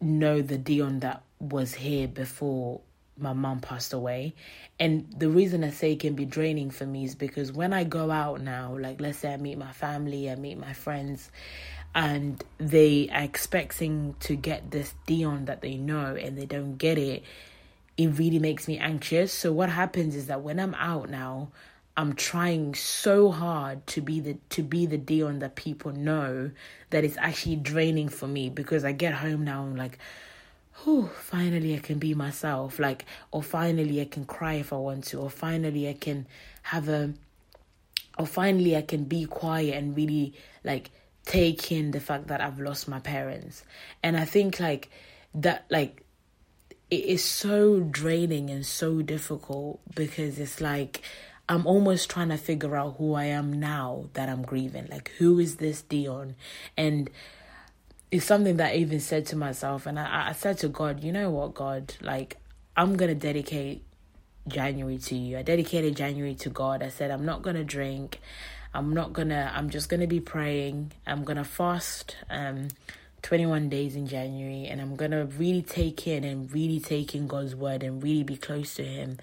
know 0.00 0.42
the 0.42 0.58
Dione 0.58 1.00
that 1.00 1.24
was 1.40 1.74
here 1.74 2.06
before 2.06 2.82
my 3.18 3.32
mom 3.32 3.60
passed 3.60 3.92
away. 3.92 4.34
And 4.78 5.12
the 5.16 5.28
reason 5.28 5.64
I 5.64 5.70
say 5.70 5.92
it 5.92 6.00
can 6.00 6.14
be 6.14 6.24
draining 6.24 6.70
for 6.70 6.86
me 6.86 7.04
is 7.04 7.14
because 7.14 7.52
when 7.52 7.72
I 7.72 7.84
go 7.84 8.10
out 8.10 8.40
now, 8.40 8.76
like 8.78 9.00
let's 9.00 9.18
say 9.18 9.32
I 9.32 9.36
meet 9.36 9.58
my 9.58 9.72
family, 9.72 10.30
I 10.30 10.34
meet 10.36 10.58
my 10.58 10.72
friends, 10.72 11.30
and 11.94 12.42
they 12.58 13.08
are 13.12 13.22
expecting 13.22 14.14
to 14.20 14.34
get 14.34 14.70
this 14.70 14.94
Dione 15.06 15.44
that 15.46 15.60
they 15.60 15.76
know 15.76 16.14
and 16.14 16.38
they 16.38 16.46
don't 16.46 16.76
get 16.76 16.98
it, 16.98 17.22
it 17.96 18.08
really 18.08 18.38
makes 18.38 18.66
me 18.66 18.78
anxious. 18.78 19.32
So 19.32 19.52
what 19.52 19.68
happens 19.68 20.16
is 20.16 20.26
that 20.28 20.42
when 20.42 20.58
I'm 20.58 20.74
out 20.74 21.10
now, 21.10 21.50
I'm 21.94 22.14
trying 22.14 22.74
so 22.74 23.30
hard 23.30 23.86
to 23.88 24.00
be 24.00 24.20
the 24.20 24.38
to 24.50 24.62
be 24.62 24.86
the 24.86 24.96
Dione 24.96 25.40
that 25.40 25.56
people 25.56 25.92
know 25.92 26.50
that 26.88 27.04
it's 27.04 27.18
actually 27.18 27.56
draining 27.56 28.08
for 28.08 28.26
me 28.26 28.48
because 28.48 28.82
I 28.82 28.92
get 28.92 29.12
home 29.12 29.44
now 29.44 29.64
and 29.64 29.76
like 29.76 29.98
whew, 30.82 31.10
finally 31.14 31.74
I 31.74 31.78
can 31.78 31.98
be 31.98 32.14
myself. 32.14 32.78
Like, 32.78 33.04
or 33.30 33.42
finally 33.42 34.00
I 34.00 34.06
can 34.06 34.24
cry 34.24 34.54
if 34.54 34.72
I 34.72 34.76
want 34.76 35.04
to, 35.04 35.20
or 35.20 35.30
finally 35.30 35.88
I 35.88 35.94
can 35.94 36.26
have 36.62 36.88
a, 36.88 37.14
or 38.18 38.26
finally 38.26 38.76
I 38.76 38.82
can 38.82 39.04
be 39.04 39.26
quiet 39.26 39.74
and 39.74 39.96
really 39.96 40.34
like 40.64 40.90
take 41.24 41.70
in 41.70 41.92
the 41.92 42.00
fact 42.00 42.28
that 42.28 42.40
I've 42.40 42.60
lost 42.60 42.88
my 42.88 43.00
parents. 43.00 43.64
And 44.02 44.16
I 44.16 44.24
think 44.24 44.60
like 44.60 44.90
that, 45.34 45.64
like, 45.70 46.04
it 46.90 47.04
is 47.04 47.24
so 47.24 47.80
draining 47.80 48.50
and 48.50 48.66
so 48.66 49.00
difficult 49.00 49.80
because 49.94 50.38
it's 50.38 50.60
like, 50.60 51.00
I'm 51.48 51.66
almost 51.66 52.10
trying 52.10 52.28
to 52.28 52.36
figure 52.36 52.76
out 52.76 52.96
who 52.98 53.14
I 53.14 53.24
am 53.24 53.52
now 53.52 54.10
that 54.12 54.28
I'm 54.28 54.42
grieving. 54.42 54.88
Like, 54.90 55.10
who 55.18 55.38
is 55.38 55.56
this 55.56 55.82
Dione? 55.82 56.34
And 56.76 57.10
it's 58.12 58.26
something 58.26 58.58
that 58.58 58.72
I 58.72 58.76
even 58.76 59.00
said 59.00 59.26
to 59.26 59.36
myself, 59.36 59.86
and 59.86 59.98
I, 59.98 60.28
I 60.28 60.32
said 60.32 60.58
to 60.58 60.68
God, 60.68 61.02
you 61.02 61.10
know 61.10 61.30
what, 61.30 61.54
God, 61.54 61.94
like 62.00 62.36
I'm 62.76 62.96
gonna 62.96 63.14
dedicate 63.14 63.82
January 64.46 64.98
to 64.98 65.16
you. 65.16 65.38
I 65.38 65.42
dedicated 65.42 65.96
January 65.96 66.34
to 66.36 66.50
God. 66.50 66.82
I 66.82 66.90
said 66.90 67.10
I'm 67.10 67.24
not 67.24 67.42
gonna 67.42 67.64
drink. 67.64 68.20
I'm 68.74 68.92
not 68.92 69.12
gonna. 69.14 69.50
I'm 69.54 69.70
just 69.70 69.88
gonna 69.88 70.06
be 70.06 70.20
praying. 70.20 70.92
I'm 71.06 71.24
gonna 71.24 71.44
fast. 71.44 72.16
Um. 72.30 72.68
21 73.22 73.68
days 73.68 73.94
in 73.94 74.08
January 74.08 74.66
and 74.66 74.80
I'm 74.80 74.96
to 74.96 75.28
really 75.38 75.62
take 75.62 76.08
in 76.08 76.24
and 76.24 76.52
really 76.52 76.80
take 76.80 77.14
in 77.14 77.28
God's 77.28 77.54
word 77.54 77.84
and 77.84 78.02
really 78.02 78.24
be 78.24 78.36
close 78.36 78.74
to 78.74 78.84
him 78.84 79.18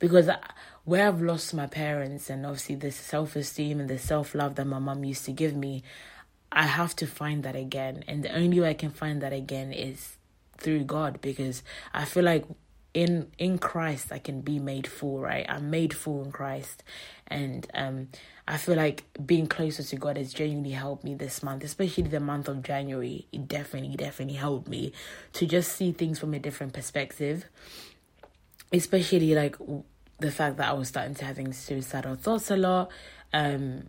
because 0.00 0.28
I, 0.28 0.38
where 0.84 1.06
I've 1.06 1.22
lost 1.22 1.54
my 1.54 1.66
parents 1.66 2.28
and 2.28 2.44
obviously 2.44 2.74
the 2.74 2.90
self-esteem 2.90 3.80
and 3.80 3.88
the 3.88 3.98
self-love 3.98 4.56
that 4.56 4.66
my 4.66 4.80
mom 4.80 5.04
used 5.04 5.24
to 5.26 5.32
give 5.32 5.54
me 5.54 5.84
I 6.52 6.66
have 6.66 6.96
to 6.96 7.06
find 7.06 7.42
that 7.42 7.56
again. 7.56 8.04
And 8.06 8.22
the 8.22 8.34
only 8.34 8.60
way 8.60 8.70
I 8.70 8.74
can 8.74 8.90
find 8.90 9.20
that 9.22 9.32
again 9.32 9.72
is 9.72 10.16
through 10.58 10.84
God 10.84 11.20
because 11.20 11.62
I 11.92 12.04
feel 12.04 12.24
like 12.24 12.44
in 12.96 13.30
in 13.36 13.58
Christ 13.58 14.10
I 14.10 14.18
can 14.18 14.40
be 14.40 14.58
made 14.58 14.86
full, 14.86 15.20
right? 15.20 15.44
I'm 15.48 15.68
made 15.68 15.92
full 15.92 16.24
in 16.24 16.32
Christ. 16.32 16.82
And 17.26 17.66
um 17.74 18.08
I 18.48 18.56
feel 18.56 18.76
like 18.76 19.04
being 19.24 19.48
closer 19.48 19.82
to 19.82 19.96
God 19.96 20.16
has 20.16 20.32
genuinely 20.32 20.70
helped 20.70 21.04
me 21.04 21.14
this 21.14 21.42
month, 21.42 21.62
especially 21.62 22.04
the 22.04 22.20
month 22.20 22.48
of 22.48 22.62
January. 22.62 23.26
It 23.32 23.48
definitely, 23.48 23.96
definitely 23.96 24.36
helped 24.36 24.68
me 24.68 24.92
to 25.34 25.46
just 25.46 25.72
see 25.72 25.92
things 25.92 26.18
from 26.18 26.32
a 26.32 26.38
different 26.38 26.72
perspective. 26.72 27.44
Especially 28.72 29.34
like 29.34 29.56
the 30.18 30.30
fact 30.30 30.56
that 30.56 30.68
I 30.68 30.72
was 30.72 30.88
starting 30.88 31.14
to 31.16 31.24
having 31.26 31.52
suicidal 31.52 32.14
thoughts 32.14 32.50
a 32.50 32.56
lot. 32.56 32.90
Um 33.34 33.88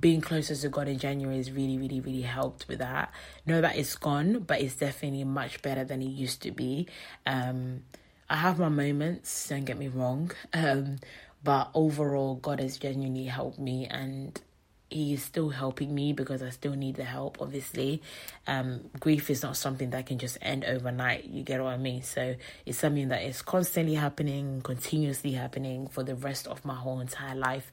being 0.00 0.20
closer 0.20 0.54
to 0.54 0.68
God 0.68 0.88
in 0.88 0.98
January 0.98 1.36
has 1.36 1.50
really, 1.52 1.78
really, 1.78 2.00
really 2.00 2.22
helped 2.22 2.66
with 2.68 2.78
that. 2.78 3.12
Know 3.44 3.60
that 3.60 3.76
it's 3.76 3.94
gone, 3.96 4.40
but 4.40 4.60
it's 4.60 4.74
definitely 4.74 5.24
much 5.24 5.62
better 5.62 5.84
than 5.84 6.02
it 6.02 6.08
used 6.08 6.42
to 6.42 6.50
be. 6.50 6.88
Um, 7.24 7.84
I 8.28 8.36
have 8.36 8.58
my 8.58 8.68
moments, 8.68 9.48
don't 9.48 9.64
get 9.64 9.78
me 9.78 9.88
wrong. 9.88 10.32
Um, 10.52 10.98
but 11.44 11.70
overall, 11.74 12.34
God 12.34 12.58
has 12.58 12.76
genuinely 12.76 13.26
helped 13.26 13.60
me, 13.60 13.86
and 13.86 14.40
he 14.88 15.14
is 15.14 15.22
still 15.22 15.50
helping 15.50 15.94
me 15.94 16.12
because 16.12 16.42
I 16.42 16.50
still 16.50 16.74
need 16.74 16.94
the 16.94 17.04
help, 17.04 17.38
obviously. 17.40 18.02
Um, 18.46 18.82
grief 19.00 19.30
is 19.30 19.42
not 19.42 19.56
something 19.56 19.90
that 19.90 20.06
can 20.06 20.18
just 20.18 20.38
end 20.40 20.64
overnight, 20.64 21.24
you 21.24 21.42
get 21.42 21.62
what 21.62 21.72
I 21.72 21.76
mean? 21.76 22.02
So 22.02 22.36
it's 22.64 22.78
something 22.78 23.08
that 23.08 23.22
is 23.22 23.42
constantly 23.42 23.94
happening, 23.94 24.62
continuously 24.62 25.32
happening 25.32 25.88
for 25.88 26.04
the 26.04 26.14
rest 26.14 26.46
of 26.46 26.64
my 26.64 26.74
whole 26.74 27.00
entire 27.00 27.34
life. 27.34 27.72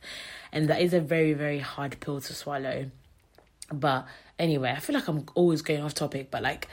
And 0.51 0.67
that 0.69 0.81
is 0.81 0.93
a 0.93 0.99
very, 0.99 1.33
very 1.33 1.59
hard 1.59 1.99
pill 1.99 2.19
to 2.21 2.33
swallow. 2.33 2.89
But 3.71 4.07
anyway, 4.39 4.73
I 4.75 4.79
feel 4.79 4.95
like 4.95 5.07
I'm 5.07 5.25
always 5.35 5.61
going 5.61 5.83
off 5.83 5.93
topic, 5.93 6.31
but 6.31 6.41
like 6.41 6.67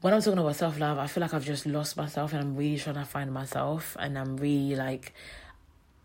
when 0.00 0.14
I'm 0.14 0.20
talking 0.20 0.38
about 0.38 0.56
self 0.56 0.78
love, 0.78 0.98
I 0.98 1.06
feel 1.06 1.20
like 1.20 1.34
I've 1.34 1.44
just 1.44 1.66
lost 1.66 1.96
myself 1.96 2.32
and 2.32 2.40
I'm 2.40 2.56
really 2.56 2.78
trying 2.78 2.96
to 2.96 3.04
find 3.04 3.32
myself 3.32 3.96
and 3.98 4.18
I'm 4.18 4.36
really 4.36 4.76
like 4.76 5.12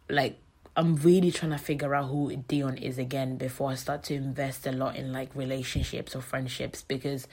like 0.09 0.37
I'm 0.75 0.95
really 0.95 1.31
trying 1.31 1.51
to 1.51 1.57
figure 1.57 1.93
out 1.93 2.09
who 2.09 2.35
Dione 2.35 2.81
is 2.81 2.97
again 2.97 3.37
before 3.37 3.71
I 3.71 3.75
start 3.75 4.03
to 4.03 4.15
invest 4.15 4.65
a 4.65 4.71
lot 4.71 4.95
in 4.95 5.13
like 5.13 5.35
relationships 5.35 6.15
or 6.15 6.21
friendships 6.21 6.81
because 6.81 7.27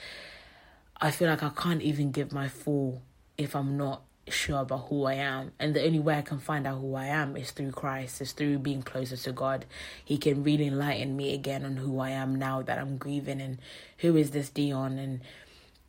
I 1.01 1.11
feel 1.11 1.29
like 1.29 1.43
I 1.43 1.49
can't 1.49 1.81
even 1.81 2.11
give 2.11 2.33
my 2.33 2.49
full 2.49 3.01
if 3.39 3.57
I'm 3.57 3.79
not 3.79 4.03
sure 4.29 4.61
about 4.61 4.89
who 4.89 5.05
I 5.05 5.15
am. 5.15 5.53
And 5.59 5.75
the 5.75 5.85
only 5.85 5.99
way 5.99 6.19
I 6.19 6.23
can 6.23 6.39
find 6.39 6.67
out 6.67 6.81
who 6.81 6.95
I 6.95 7.07
am 7.07 7.35
is 7.35 7.51
through 7.51 7.73
Christ, 7.73 8.21
is 8.21 8.33
through 8.33 8.59
being 8.59 8.83
closer 8.83 9.17
to 9.17 9.33
God. 9.33 9.65
He 10.05 10.19
can 10.19 10.45
really 10.45 10.67
enlighten 10.67 11.17
me 11.17 11.33
again 11.33 11.65
on 11.65 11.79
who 11.79 11.99
I 11.99 12.11
am 12.11 12.35
now 12.35 12.61
that 12.61 12.79
I'm 12.79 12.99
grieving 12.99 13.41
and 13.41 13.59
who 13.99 14.17
is 14.17 14.33
this 14.33 14.51
Dione 14.51 14.99
and 14.99 15.21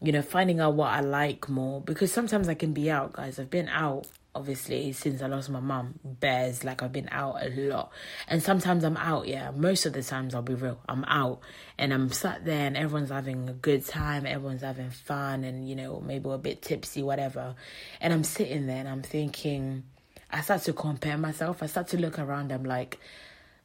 you 0.02 0.12
know, 0.12 0.22
finding 0.22 0.60
out 0.60 0.74
what 0.74 0.90
I 0.90 1.02
like 1.02 1.48
more 1.48 1.80
because 1.80 2.12
sometimes 2.12 2.50
I 2.50 2.56
can 2.56 2.74
be 2.74 2.90
out, 2.90 3.14
guys. 3.14 3.38
I've 3.38 3.52
been 3.52 3.70
out 3.70 4.08
obviously 4.34 4.92
since 4.94 5.22
I 5.22 5.28
lost 5.28 5.50
my 5.50 5.60
mum, 5.60 6.00
bears 6.04 6.64
like 6.64 6.82
I've 6.82 6.92
been 6.92 7.10
out 7.12 7.38
a 7.42 7.50
lot. 7.50 7.92
And 8.28 8.42
sometimes 8.42 8.84
I'm 8.84 8.98
out, 8.98 9.28
yeah. 9.28 9.52
Most 9.52 9.86
of 9.86 9.94
the 9.94 10.04
times 10.04 10.34
I'll 10.34 10.42
be 10.42 10.54
real. 10.54 10.80
I'm 10.88 11.04
out 11.06 11.42
and 11.78 11.94
I'm 11.94 12.12
sat 12.12 12.46
there 12.46 12.68
and 12.68 12.78
everyone's 12.78 13.10
having 13.10 13.50
a 13.50 13.54
good 13.54 13.86
time, 13.86 14.26
everyone's 14.26 14.62
having 14.62 14.90
fun 14.90 15.44
and 15.44 15.68
you 15.68 15.76
know, 15.76 16.02
maybe 16.02 16.30
a 16.30 16.38
bit 16.38 16.62
tipsy, 16.62 17.04
whatever. 17.04 17.56
And 18.00 18.14
I'm 18.14 18.24
sitting 18.24 18.68
there 18.68 18.78
and 18.78 18.90
I'm 18.90 19.04
thinking 19.04 19.84
I 20.30 20.42
start 20.42 20.62
to 20.64 20.74
compare 20.74 21.18
myself. 21.18 21.62
I 21.62 21.66
start 21.66 21.88
to 21.90 21.98
look 21.98 22.18
around, 22.18 22.52
I'm 22.52 22.64
like 22.64 23.00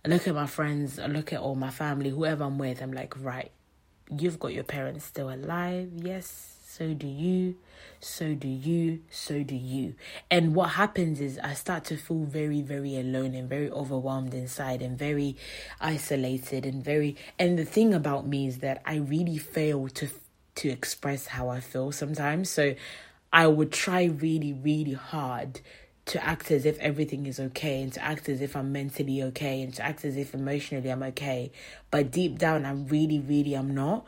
I 0.05 0.09
look 0.09 0.29
at 0.29 0.35
my 0.35 0.47
friends, 0.47 0.99
I 0.99 1.07
look 1.07 1.33
at 1.33 1.41
all 1.41 1.55
my 1.55 1.71
family, 1.71 2.11
whoever 2.11 2.45
I'm 2.45 2.59
with, 2.59 2.81
I'm 2.81 2.93
like, 2.93 3.15
right, 3.23 3.51
you've 4.17 4.39
got 4.39 4.53
your 4.53 4.65
parents 4.65 5.05
still 5.05 5.31
alive, 5.31 5.91
yes 5.95 6.56
so 6.77 6.93
do 6.93 7.07
you, 7.07 7.57
so 8.01 8.35
do 8.35 8.49
you, 8.49 9.01
so 9.11 9.43
do 9.43 9.55
you. 9.55 9.95
And 10.31 10.55
what 10.55 10.71
happens 10.71 11.23
is 11.23 11.39
I 11.43 11.55
start 11.55 11.85
to 11.85 11.97
feel 11.97 12.25
very, 12.25 12.61
very 12.61 12.99
alone 12.99 13.35
and 13.35 13.49
very 13.49 13.71
overwhelmed 13.71 14.35
inside 14.35 14.83
and 14.83 14.99
very 14.99 15.37
isolated 15.81 16.67
and 16.67 16.85
very. 16.85 17.17
And 17.39 17.59
the 17.59 17.65
thing 17.65 17.95
about 17.95 18.27
me 18.27 18.47
is 18.47 18.59
that 18.59 18.83
I 18.85 18.97
really 18.97 19.39
fail 19.39 19.89
to 19.89 20.09
to 20.57 20.69
express 20.69 21.29
how 21.29 21.49
I 21.49 21.61
feel 21.61 21.93
sometimes. 21.93 22.51
So 22.51 22.75
I 23.33 23.47
would 23.47 23.73
try 23.73 24.05
really, 24.05 24.53
really 24.53 24.95
hard 24.95 25.61
to 26.07 26.23
act 26.23 26.51
as 26.51 26.67
if 26.67 26.79
everything 26.79 27.27
is 27.27 27.41
okay 27.41 27.83
and 27.83 27.93
to 27.95 28.03
act 28.03 28.29
as 28.29 28.41
if 28.41 28.55
I'm 28.55 28.71
mentally 28.73 29.23
okay 29.25 29.63
and 29.63 29.75
to 29.75 29.83
act 29.83 30.05
as 30.05 30.17
if 30.17 30.35
emotionally 30.35 30.91
I'm 30.91 31.03
okay. 31.03 31.53
But 31.91 32.11
deep 32.11 32.39
down, 32.39 32.65
I'm 32.65 32.87
really, 32.87 33.19
really 33.19 33.55
I'm 33.55 33.75
not 33.75 34.07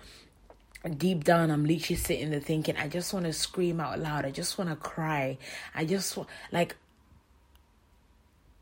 deep 0.97 1.25
down 1.25 1.50
i'm 1.50 1.64
literally 1.64 1.97
sitting 1.97 2.30
there 2.30 2.40
thinking 2.40 2.76
i 2.76 2.87
just 2.88 3.12
want 3.12 3.26
to 3.26 3.32
scream 3.32 3.80
out 3.80 3.99
loud. 3.99 4.25
I 4.25 4.30
just 4.30 4.58
want 4.58 4.70
to 4.70 4.76
cry. 4.76 5.38
I 5.75 5.85
just 5.85 6.16
want 6.16 6.28
like 6.52 6.76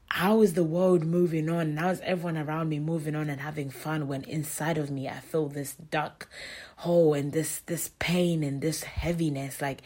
how 0.09 0.41
is 0.41 0.55
the 0.55 0.65
world 0.65 1.05
moving 1.05 1.51
on? 1.51 1.77
How 1.77 1.91
is 1.91 2.01
everyone 2.01 2.39
around 2.39 2.69
me 2.69 2.79
moving 2.79 3.15
on 3.17 3.29
and 3.29 3.41
having 3.41 3.71
fun 3.71 4.07
when 4.09 4.23
inside 4.25 4.79
of 4.79 4.91
me 4.91 5.09
i 5.09 5.19
feel 5.19 5.49
this 5.49 5.75
dark 5.91 6.29
hole 6.77 7.13
and 7.13 7.33
this 7.33 7.61
this 7.67 7.91
pain 7.99 8.43
and 8.43 8.61
this 8.61 8.85
heaviness. 8.85 9.61
Like 9.61 9.83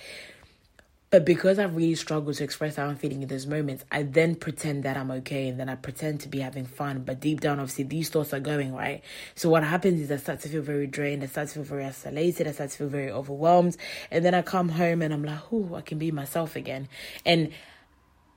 but 1.11 1.25
because 1.25 1.59
I've 1.59 1.75
really 1.75 1.97
struggled 1.97 2.37
to 2.37 2.45
express 2.45 2.77
how 2.77 2.87
I'm 2.87 2.95
feeling 2.95 3.23
in 3.23 3.29
those 3.29 3.45
moments, 3.45 3.85
I 3.91 4.05
then 4.05 4.37
pretend 4.37 4.85
that 4.85 4.97
I'm 4.97 5.11
okay 5.11 5.49
and 5.49 5.59
then 5.59 5.69
I 5.69 5.75
pretend 5.75 6.21
to 6.21 6.29
be 6.29 6.39
having 6.39 6.67
fun. 6.67 7.03
But 7.03 7.19
deep 7.19 7.41
down, 7.41 7.59
obviously, 7.59 7.83
these 7.83 8.09
thoughts 8.11 8.33
are 8.33 8.39
going, 8.39 8.73
right? 8.73 9.03
So 9.35 9.49
what 9.51 9.65
happens 9.65 10.01
is 10.01 10.13
I 10.13 10.19
start 10.19 10.39
to 10.41 10.49
feel 10.49 10.63
very 10.63 10.87
drained, 10.87 11.25
I 11.25 11.27
start 11.27 11.49
to 11.49 11.55
feel 11.55 11.65
very 11.65 11.85
isolated, 11.85 12.47
I 12.47 12.53
start 12.53 12.71
to 12.71 12.79
feel 12.79 12.89
very 12.89 13.11
overwhelmed. 13.11 13.77
And 14.13 14.25
then 14.25 14.35
I 14.35 14.43
come 14.43 14.69
home 14.69 15.03
and 15.03 15.13
I'm 15.13 15.25
like, 15.25 15.41
oh, 15.53 15.75
I 15.75 15.81
can 15.81 15.99
be 15.99 16.13
myself 16.13 16.55
again. 16.55 16.89
And 17.27 17.51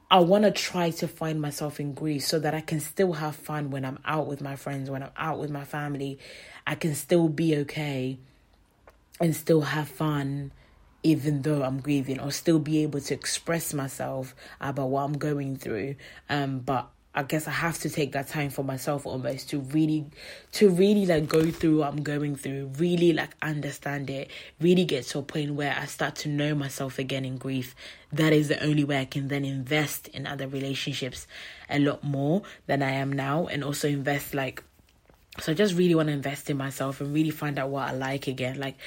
I 0.09 0.21
want 0.21 0.43
to 0.45 0.51
try 0.51 0.89
to 0.89 1.07
find 1.07 1.39
myself 1.39 1.79
in 1.79 1.93
grief 1.93 2.25
so 2.25 2.39
that 2.39 2.55
I 2.55 2.61
can 2.61 2.79
still 2.79 3.13
have 3.13 3.35
fun 3.35 3.69
when 3.69 3.85
I'm 3.85 3.99
out 4.03 4.25
with 4.25 4.41
my 4.41 4.55
friends, 4.55 4.89
when 4.89 5.03
I'm 5.03 5.11
out 5.15 5.37
with 5.37 5.51
my 5.51 5.63
family. 5.63 6.17
I 6.65 6.73
can 6.73 6.95
still 6.95 7.29
be 7.29 7.55
okay 7.57 8.17
and 9.19 9.35
still 9.35 9.61
have 9.61 9.87
fun 9.89 10.51
even 11.03 11.41
though 11.41 11.63
I'm 11.63 11.79
grieving, 11.81 12.19
or 12.19 12.31
still 12.31 12.59
be 12.59 12.81
able 12.83 13.01
to 13.01 13.13
express 13.13 13.73
myself 13.73 14.33
about 14.59 14.89
what 14.89 15.03
I'm 15.03 15.17
going 15.17 15.57
through. 15.57 15.95
Um, 16.29 16.59
but 16.59 16.89
I 17.15 17.21
guess 17.21 17.47
I 17.47 17.51
have 17.51 17.77
to 17.79 17.91
take 17.91 18.13
that 18.13 18.29
time 18.29 18.49
for 18.49 18.63
myself 18.63 19.05
almost 19.05 19.49
to 19.49 19.59
really, 19.59 20.05
to 20.53 20.69
really 20.69 21.05
like 21.05 21.27
go 21.27 21.51
through 21.51 21.79
what 21.79 21.89
I'm 21.89 22.01
going 22.01 22.35
through, 22.35 22.71
really 22.77 23.13
like 23.13 23.35
understand 23.41 24.09
it, 24.09 24.31
really 24.59 24.83
get 24.85 25.05
to 25.07 25.19
a 25.19 25.21
point 25.21 25.53
where 25.53 25.75
I 25.77 25.85
start 25.85 26.15
to 26.17 26.29
know 26.29 26.55
myself 26.55 26.97
again 26.97 27.23
in 27.23 27.37
grief. 27.37 27.75
That 28.11 28.33
is 28.33 28.47
the 28.47 28.63
only 28.63 28.83
way 28.83 28.99
I 28.99 29.05
can 29.05 29.27
then 29.27 29.45
invest 29.45 30.07
in 30.07 30.25
other 30.25 30.47
relationships 30.47 31.27
a 31.69 31.77
lot 31.77 32.03
more 32.03 32.41
than 32.65 32.81
I 32.81 32.91
am 32.91 33.13
now, 33.13 33.45
and 33.47 33.63
also 33.63 33.87
invest 33.87 34.33
like. 34.33 34.63
So 35.39 35.51
I 35.51 35.55
just 35.55 35.75
really 35.75 35.95
want 35.95 36.09
to 36.09 36.13
invest 36.13 36.49
in 36.51 36.57
myself 36.57 37.01
and 37.01 37.11
really 37.11 37.31
find 37.31 37.57
out 37.57 37.69
what 37.69 37.89
I 37.89 37.91
like 37.91 38.27
again. 38.27 38.59
Like 38.59 38.77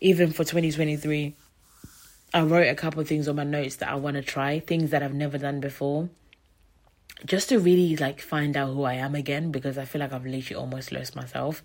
even 0.00 0.30
for 0.32 0.42
2023 0.42 1.34
I 2.34 2.42
wrote 2.42 2.66
a 2.66 2.74
couple 2.74 3.04
things 3.04 3.28
on 3.28 3.36
my 3.36 3.44
notes 3.44 3.76
that 3.76 3.88
I 3.88 3.94
want 3.94 4.16
to 4.16 4.22
try, 4.22 4.58
things 4.58 4.90
that 4.90 5.04
I've 5.04 5.14
never 5.14 5.38
done 5.38 5.60
before, 5.60 6.08
just 7.24 7.50
to 7.50 7.60
really 7.60 7.94
like 7.94 8.20
find 8.20 8.56
out 8.56 8.74
who 8.74 8.82
I 8.82 8.94
am 8.94 9.14
again 9.14 9.52
because 9.52 9.78
I 9.78 9.84
feel 9.84 10.00
like 10.00 10.12
I've 10.12 10.26
literally 10.26 10.60
almost 10.60 10.90
lost 10.90 11.14
myself, 11.14 11.62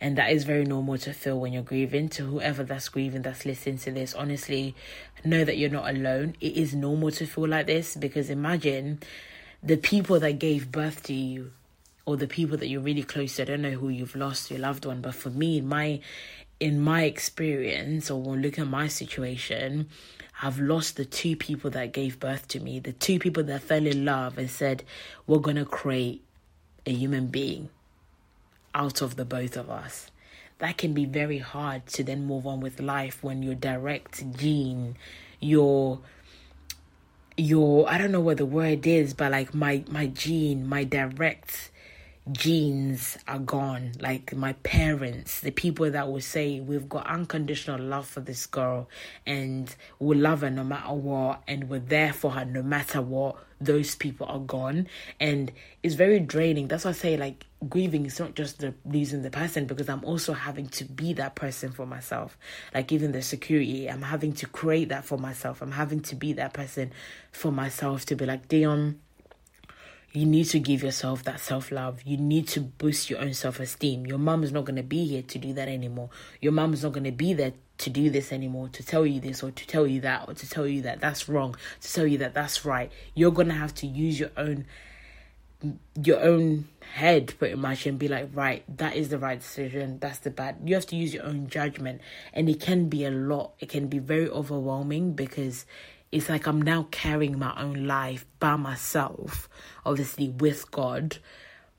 and 0.00 0.18
that 0.18 0.32
is 0.32 0.42
very 0.42 0.64
normal 0.64 0.98
to 0.98 1.12
feel 1.12 1.38
when 1.38 1.52
you're 1.52 1.62
grieving. 1.62 2.08
To 2.08 2.24
whoever 2.24 2.64
that's 2.64 2.88
grieving 2.88 3.22
that's 3.22 3.46
listening 3.46 3.78
to 3.78 3.92
this, 3.92 4.12
honestly, 4.12 4.74
know 5.24 5.44
that 5.44 5.56
you're 5.56 5.70
not 5.70 5.88
alone. 5.88 6.34
It 6.40 6.56
is 6.56 6.74
normal 6.74 7.12
to 7.12 7.24
feel 7.24 7.46
like 7.46 7.68
this 7.68 7.94
because 7.94 8.28
imagine 8.28 8.98
the 9.62 9.76
people 9.76 10.18
that 10.18 10.40
gave 10.40 10.72
birth 10.72 11.04
to 11.04 11.14
you 11.14 11.52
or 12.06 12.16
the 12.16 12.26
people 12.26 12.56
that 12.56 12.68
you're 12.68 12.80
really 12.80 13.02
close 13.02 13.36
to. 13.36 13.42
I 13.42 13.44
don't 13.44 13.62
know 13.62 13.70
who 13.70 13.90
you've 13.90 14.16
lost 14.16 14.50
your 14.50 14.58
loved 14.58 14.84
one, 14.84 15.00
but 15.00 15.14
for 15.14 15.30
me, 15.30 15.60
my 15.60 16.00
in 16.60 16.80
my 16.80 17.04
experience 17.04 18.10
or 18.10 18.20
when 18.20 18.42
looking 18.42 18.64
at 18.64 18.70
my 18.70 18.88
situation, 18.88 19.88
I've 20.42 20.58
lost 20.58 20.96
the 20.96 21.04
two 21.04 21.36
people 21.36 21.70
that 21.70 21.92
gave 21.92 22.20
birth 22.20 22.48
to 22.48 22.60
me, 22.60 22.78
the 22.78 22.92
two 22.92 23.18
people 23.18 23.42
that 23.44 23.62
fell 23.62 23.86
in 23.86 24.04
love 24.04 24.38
and 24.38 24.50
said, 24.50 24.84
We're 25.26 25.38
gonna 25.38 25.64
create 25.64 26.22
a 26.86 26.92
human 26.92 27.26
being 27.26 27.70
out 28.74 29.02
of 29.02 29.16
the 29.16 29.24
both 29.24 29.56
of 29.56 29.68
us. 29.70 30.10
That 30.58 30.76
can 30.76 30.92
be 30.92 31.04
very 31.04 31.38
hard 31.38 31.86
to 31.88 32.04
then 32.04 32.26
move 32.26 32.46
on 32.46 32.60
with 32.60 32.80
life 32.80 33.22
when 33.22 33.42
your 33.42 33.54
direct 33.54 34.36
gene, 34.36 34.96
your 35.40 36.00
your 37.36 37.88
I 37.88 37.98
don't 37.98 38.10
know 38.10 38.20
what 38.20 38.38
the 38.38 38.46
word 38.46 38.86
is, 38.86 39.14
but 39.14 39.30
like 39.30 39.54
my 39.54 39.84
my 39.88 40.06
gene, 40.06 40.66
my 40.66 40.84
direct 40.84 41.70
genes 42.32 43.18
are 43.26 43.38
gone. 43.38 43.92
Like 44.00 44.34
my 44.34 44.52
parents, 44.54 45.40
the 45.40 45.50
people 45.50 45.90
that 45.90 46.10
will 46.10 46.20
say 46.20 46.60
we've 46.60 46.88
got 46.88 47.06
unconditional 47.06 47.80
love 47.80 48.06
for 48.06 48.20
this 48.20 48.46
girl 48.46 48.88
and 49.26 49.74
we'll 49.98 50.18
love 50.18 50.40
her 50.42 50.50
no 50.50 50.64
matter 50.64 50.92
what 50.92 51.42
and 51.46 51.68
we're 51.68 51.78
there 51.78 52.12
for 52.12 52.32
her 52.32 52.44
no 52.44 52.62
matter 52.62 53.00
what, 53.00 53.36
those 53.60 53.94
people 53.94 54.26
are 54.26 54.38
gone. 54.38 54.88
And 55.18 55.52
it's 55.82 55.94
very 55.94 56.20
draining. 56.20 56.68
That's 56.68 56.84
why 56.84 56.90
I 56.90 56.94
say 56.94 57.16
like 57.16 57.46
grieving 57.68 58.06
is 58.06 58.20
not 58.20 58.34
just 58.34 58.58
the 58.58 58.74
losing 58.84 59.22
the 59.22 59.30
person 59.30 59.66
because 59.66 59.88
I'm 59.88 60.04
also 60.04 60.32
having 60.32 60.68
to 60.68 60.84
be 60.84 61.12
that 61.14 61.34
person 61.34 61.72
for 61.72 61.86
myself. 61.86 62.38
Like 62.74 62.92
even 62.92 63.12
the 63.12 63.22
security, 63.22 63.90
I'm 63.90 64.02
having 64.02 64.32
to 64.34 64.46
create 64.46 64.90
that 64.90 65.04
for 65.04 65.18
myself. 65.18 65.62
I'm 65.62 65.72
having 65.72 66.00
to 66.02 66.14
be 66.14 66.32
that 66.34 66.52
person 66.52 66.92
for 67.32 67.50
myself 67.50 68.06
to 68.06 68.16
be 68.16 68.26
like 68.26 68.48
Dione 68.48 69.00
you 70.12 70.24
need 70.24 70.44
to 70.44 70.58
give 70.58 70.82
yourself 70.82 71.22
that 71.24 71.40
self 71.40 71.70
love. 71.70 72.02
You 72.04 72.16
need 72.16 72.48
to 72.48 72.60
boost 72.60 73.10
your 73.10 73.20
own 73.20 73.34
self 73.34 73.60
esteem. 73.60 74.06
Your 74.06 74.18
mom 74.18 74.42
is 74.42 74.52
not 74.52 74.64
going 74.64 74.76
to 74.76 74.82
be 74.82 75.04
here 75.06 75.22
to 75.22 75.38
do 75.38 75.52
that 75.54 75.68
anymore. 75.68 76.10
Your 76.40 76.52
mom 76.52 76.72
is 76.72 76.82
not 76.82 76.92
going 76.92 77.04
to 77.04 77.12
be 77.12 77.34
there 77.34 77.52
to 77.78 77.90
do 77.90 78.10
this 78.10 78.32
anymore, 78.32 78.68
to 78.70 78.84
tell 78.84 79.06
you 79.06 79.20
this 79.20 79.42
or 79.42 79.50
to 79.50 79.66
tell 79.66 79.86
you 79.86 80.00
that 80.00 80.28
or 80.28 80.34
to 80.34 80.48
tell 80.48 80.66
you 80.66 80.82
that 80.82 81.00
that's 81.00 81.28
wrong, 81.28 81.56
to 81.80 81.92
tell 81.92 82.06
you 82.06 82.18
that 82.18 82.34
that's 82.34 82.64
right. 82.64 82.90
You're 83.14 83.32
going 83.32 83.48
to 83.48 83.54
have 83.54 83.74
to 83.76 83.86
use 83.86 84.18
your 84.18 84.30
own 84.36 84.66
your 86.00 86.20
own 86.20 86.68
head 86.94 87.34
pretty 87.36 87.56
much 87.56 87.84
and 87.84 87.98
be 87.98 88.06
like 88.06 88.28
right 88.32 88.62
that 88.78 88.94
is 88.94 89.08
the 89.08 89.18
right 89.18 89.40
decision 89.40 89.98
that's 89.98 90.20
the 90.20 90.30
bad 90.30 90.56
you 90.64 90.72
have 90.72 90.86
to 90.86 90.94
use 90.94 91.12
your 91.12 91.24
own 91.24 91.48
judgment 91.48 92.00
and 92.32 92.48
it 92.48 92.60
can 92.60 92.88
be 92.88 93.04
a 93.04 93.10
lot 93.10 93.52
it 93.58 93.68
can 93.68 93.88
be 93.88 93.98
very 93.98 94.28
overwhelming 94.28 95.12
because 95.14 95.66
it's 96.10 96.28
like 96.28 96.46
I'm 96.46 96.62
now 96.62 96.86
carrying 96.90 97.38
my 97.38 97.54
own 97.60 97.86
life 97.86 98.24
by 98.40 98.56
myself, 98.56 99.48
obviously 99.84 100.30
with 100.30 100.70
God, 100.70 101.18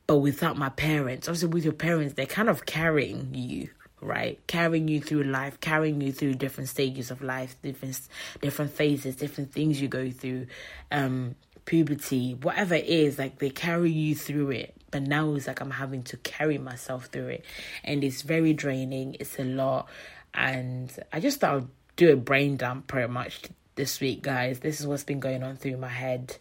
but 0.05 0.17
without 0.17 0.57
my 0.57 0.69
parents. 0.69 1.27
Obviously, 1.27 1.49
with 1.49 1.63
your 1.63 1.73
parents, 1.73 2.13
they're 2.13 2.25
kind 2.25 2.49
of 2.49 2.65
carrying 2.65 3.33
you, 3.33 3.69
right? 4.01 4.39
Carrying 4.47 4.87
you 4.87 5.01
through 5.01 5.23
life, 5.23 5.59
carrying 5.59 5.99
you 6.01 6.11
through 6.11 6.35
different 6.35 6.69
stages 6.69 7.09
of 7.09 7.23
life, 7.23 7.55
different 7.63 7.99
different 8.41 8.71
phases, 8.71 9.15
different 9.15 9.51
things 9.51 9.81
you 9.81 9.87
go 9.87 10.11
through, 10.11 10.45
um, 10.91 11.35
puberty, 11.65 12.33
whatever 12.33 12.75
it 12.75 12.85
is. 12.85 13.17
Like 13.17 13.39
they 13.39 13.49
carry 13.49 13.91
you 13.91 14.15
through 14.15 14.51
it. 14.51 14.75
But 14.91 15.03
now 15.03 15.33
it's 15.35 15.47
like 15.47 15.61
I'm 15.61 15.71
having 15.71 16.01
to 16.03 16.17
carry 16.17 16.57
myself 16.57 17.05
through 17.07 17.27
it, 17.27 17.45
and 17.83 18.03
it's 18.03 18.21
very 18.21 18.53
draining. 18.53 19.17
It's 19.19 19.39
a 19.39 19.43
lot, 19.43 19.87
and 20.35 20.91
I 21.11 21.19
just 21.19 21.39
thought 21.39 21.65
do 21.95 22.11
a 22.11 22.15
brain 22.15 22.57
dump 22.57 22.87
pretty 22.87 23.11
much 23.11 23.41
this 23.79 24.01
week, 24.01 24.21
guys. 24.21 24.59
This 24.59 24.81
is 24.81 24.85
what's 24.85 25.05
been 25.05 25.21
going 25.21 25.41
on 25.41 25.55
through 25.55 25.77
my 25.77 25.87
head. 25.87 26.35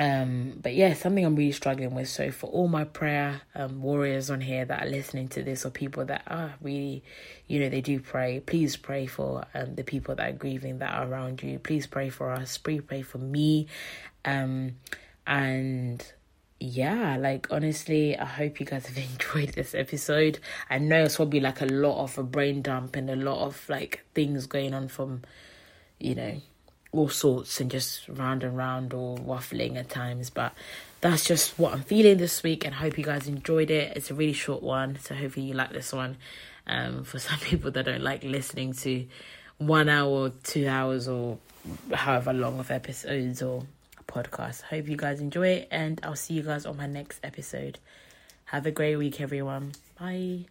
Um, 0.00 0.58
but 0.60 0.74
yeah, 0.74 0.94
something 0.94 1.24
I'm 1.24 1.36
really 1.36 1.52
struggling 1.52 1.94
with. 1.94 2.08
So 2.08 2.32
for 2.32 2.48
all 2.48 2.66
my 2.66 2.82
prayer 2.82 3.42
um, 3.54 3.82
warriors 3.82 4.30
on 4.30 4.40
here 4.40 4.64
that 4.64 4.82
are 4.82 4.90
listening 4.90 5.28
to 5.28 5.44
this, 5.44 5.64
or 5.64 5.70
people 5.70 6.04
that 6.06 6.22
are 6.26 6.54
really, 6.60 7.04
you 7.46 7.60
know, 7.60 7.68
they 7.68 7.80
do 7.80 8.00
pray. 8.00 8.40
Please 8.40 8.76
pray 8.76 9.06
for 9.06 9.44
um 9.54 9.76
the 9.76 9.84
people 9.84 10.16
that 10.16 10.28
are 10.28 10.32
grieving 10.36 10.80
that 10.80 10.92
are 10.92 11.06
around 11.06 11.40
you. 11.40 11.60
Please 11.60 11.86
pray 11.86 12.10
for 12.10 12.32
us. 12.32 12.58
Please 12.58 12.82
pray 12.84 13.02
for 13.02 13.18
me. 13.18 13.68
Um, 14.24 14.72
and 15.24 16.04
yeah, 16.58 17.16
like 17.16 17.46
honestly, 17.52 18.18
I 18.18 18.24
hope 18.24 18.58
you 18.58 18.66
guys 18.66 18.86
have 18.86 18.98
enjoyed 19.12 19.50
this 19.50 19.72
episode. 19.72 20.40
I 20.68 20.78
know 20.78 21.04
it's 21.04 21.16
probably 21.16 21.40
like 21.40 21.60
a 21.60 21.66
lot 21.66 22.02
of 22.02 22.18
a 22.18 22.24
brain 22.24 22.60
dump 22.60 22.96
and 22.96 23.08
a 23.08 23.16
lot 23.16 23.46
of 23.46 23.68
like 23.68 24.04
things 24.14 24.46
going 24.46 24.74
on 24.74 24.88
from, 24.88 25.22
you 26.04 26.14
know, 26.14 26.40
all 26.92 27.08
sorts 27.08 27.60
and 27.60 27.70
just 27.70 28.08
round 28.08 28.42
and 28.42 28.56
round 28.56 28.92
or 28.92 29.16
waffling 29.16 29.76
at 29.76 29.88
times. 29.88 30.30
But 30.30 30.52
that's 31.00 31.24
just 31.24 31.58
what 31.58 31.72
I'm 31.72 31.82
feeling 31.82 32.18
this 32.18 32.42
week 32.42 32.64
and 32.64 32.74
hope 32.74 32.98
you 32.98 33.04
guys 33.04 33.26
enjoyed 33.28 33.70
it. 33.70 33.96
It's 33.96 34.10
a 34.10 34.14
really 34.14 34.32
short 34.32 34.62
one, 34.62 34.98
so 35.00 35.14
hopefully 35.14 35.46
you 35.46 35.54
like 35.54 35.72
this 35.72 35.92
one. 35.92 36.16
Um, 36.66 37.02
for 37.04 37.18
some 37.18 37.38
people 37.40 37.70
that 37.72 37.84
don't 37.84 38.02
like 38.02 38.22
listening 38.22 38.72
to 38.74 39.06
one 39.58 39.88
hour, 39.88 40.30
two 40.42 40.68
hours, 40.68 41.08
or 41.08 41.38
however 41.92 42.32
long 42.32 42.58
of 42.58 42.70
episodes 42.70 43.42
or 43.42 43.64
podcasts. 44.06 44.62
Hope 44.62 44.88
you 44.88 44.96
guys 44.96 45.20
enjoy 45.20 45.48
it, 45.48 45.68
and 45.70 46.00
I'll 46.02 46.16
see 46.16 46.34
you 46.34 46.42
guys 46.42 46.66
on 46.66 46.76
my 46.76 46.86
next 46.86 47.20
episode. 47.24 47.78
Have 48.46 48.66
a 48.66 48.70
great 48.70 48.96
week, 48.96 49.20
everyone. 49.20 49.72
Bye. 49.98 50.46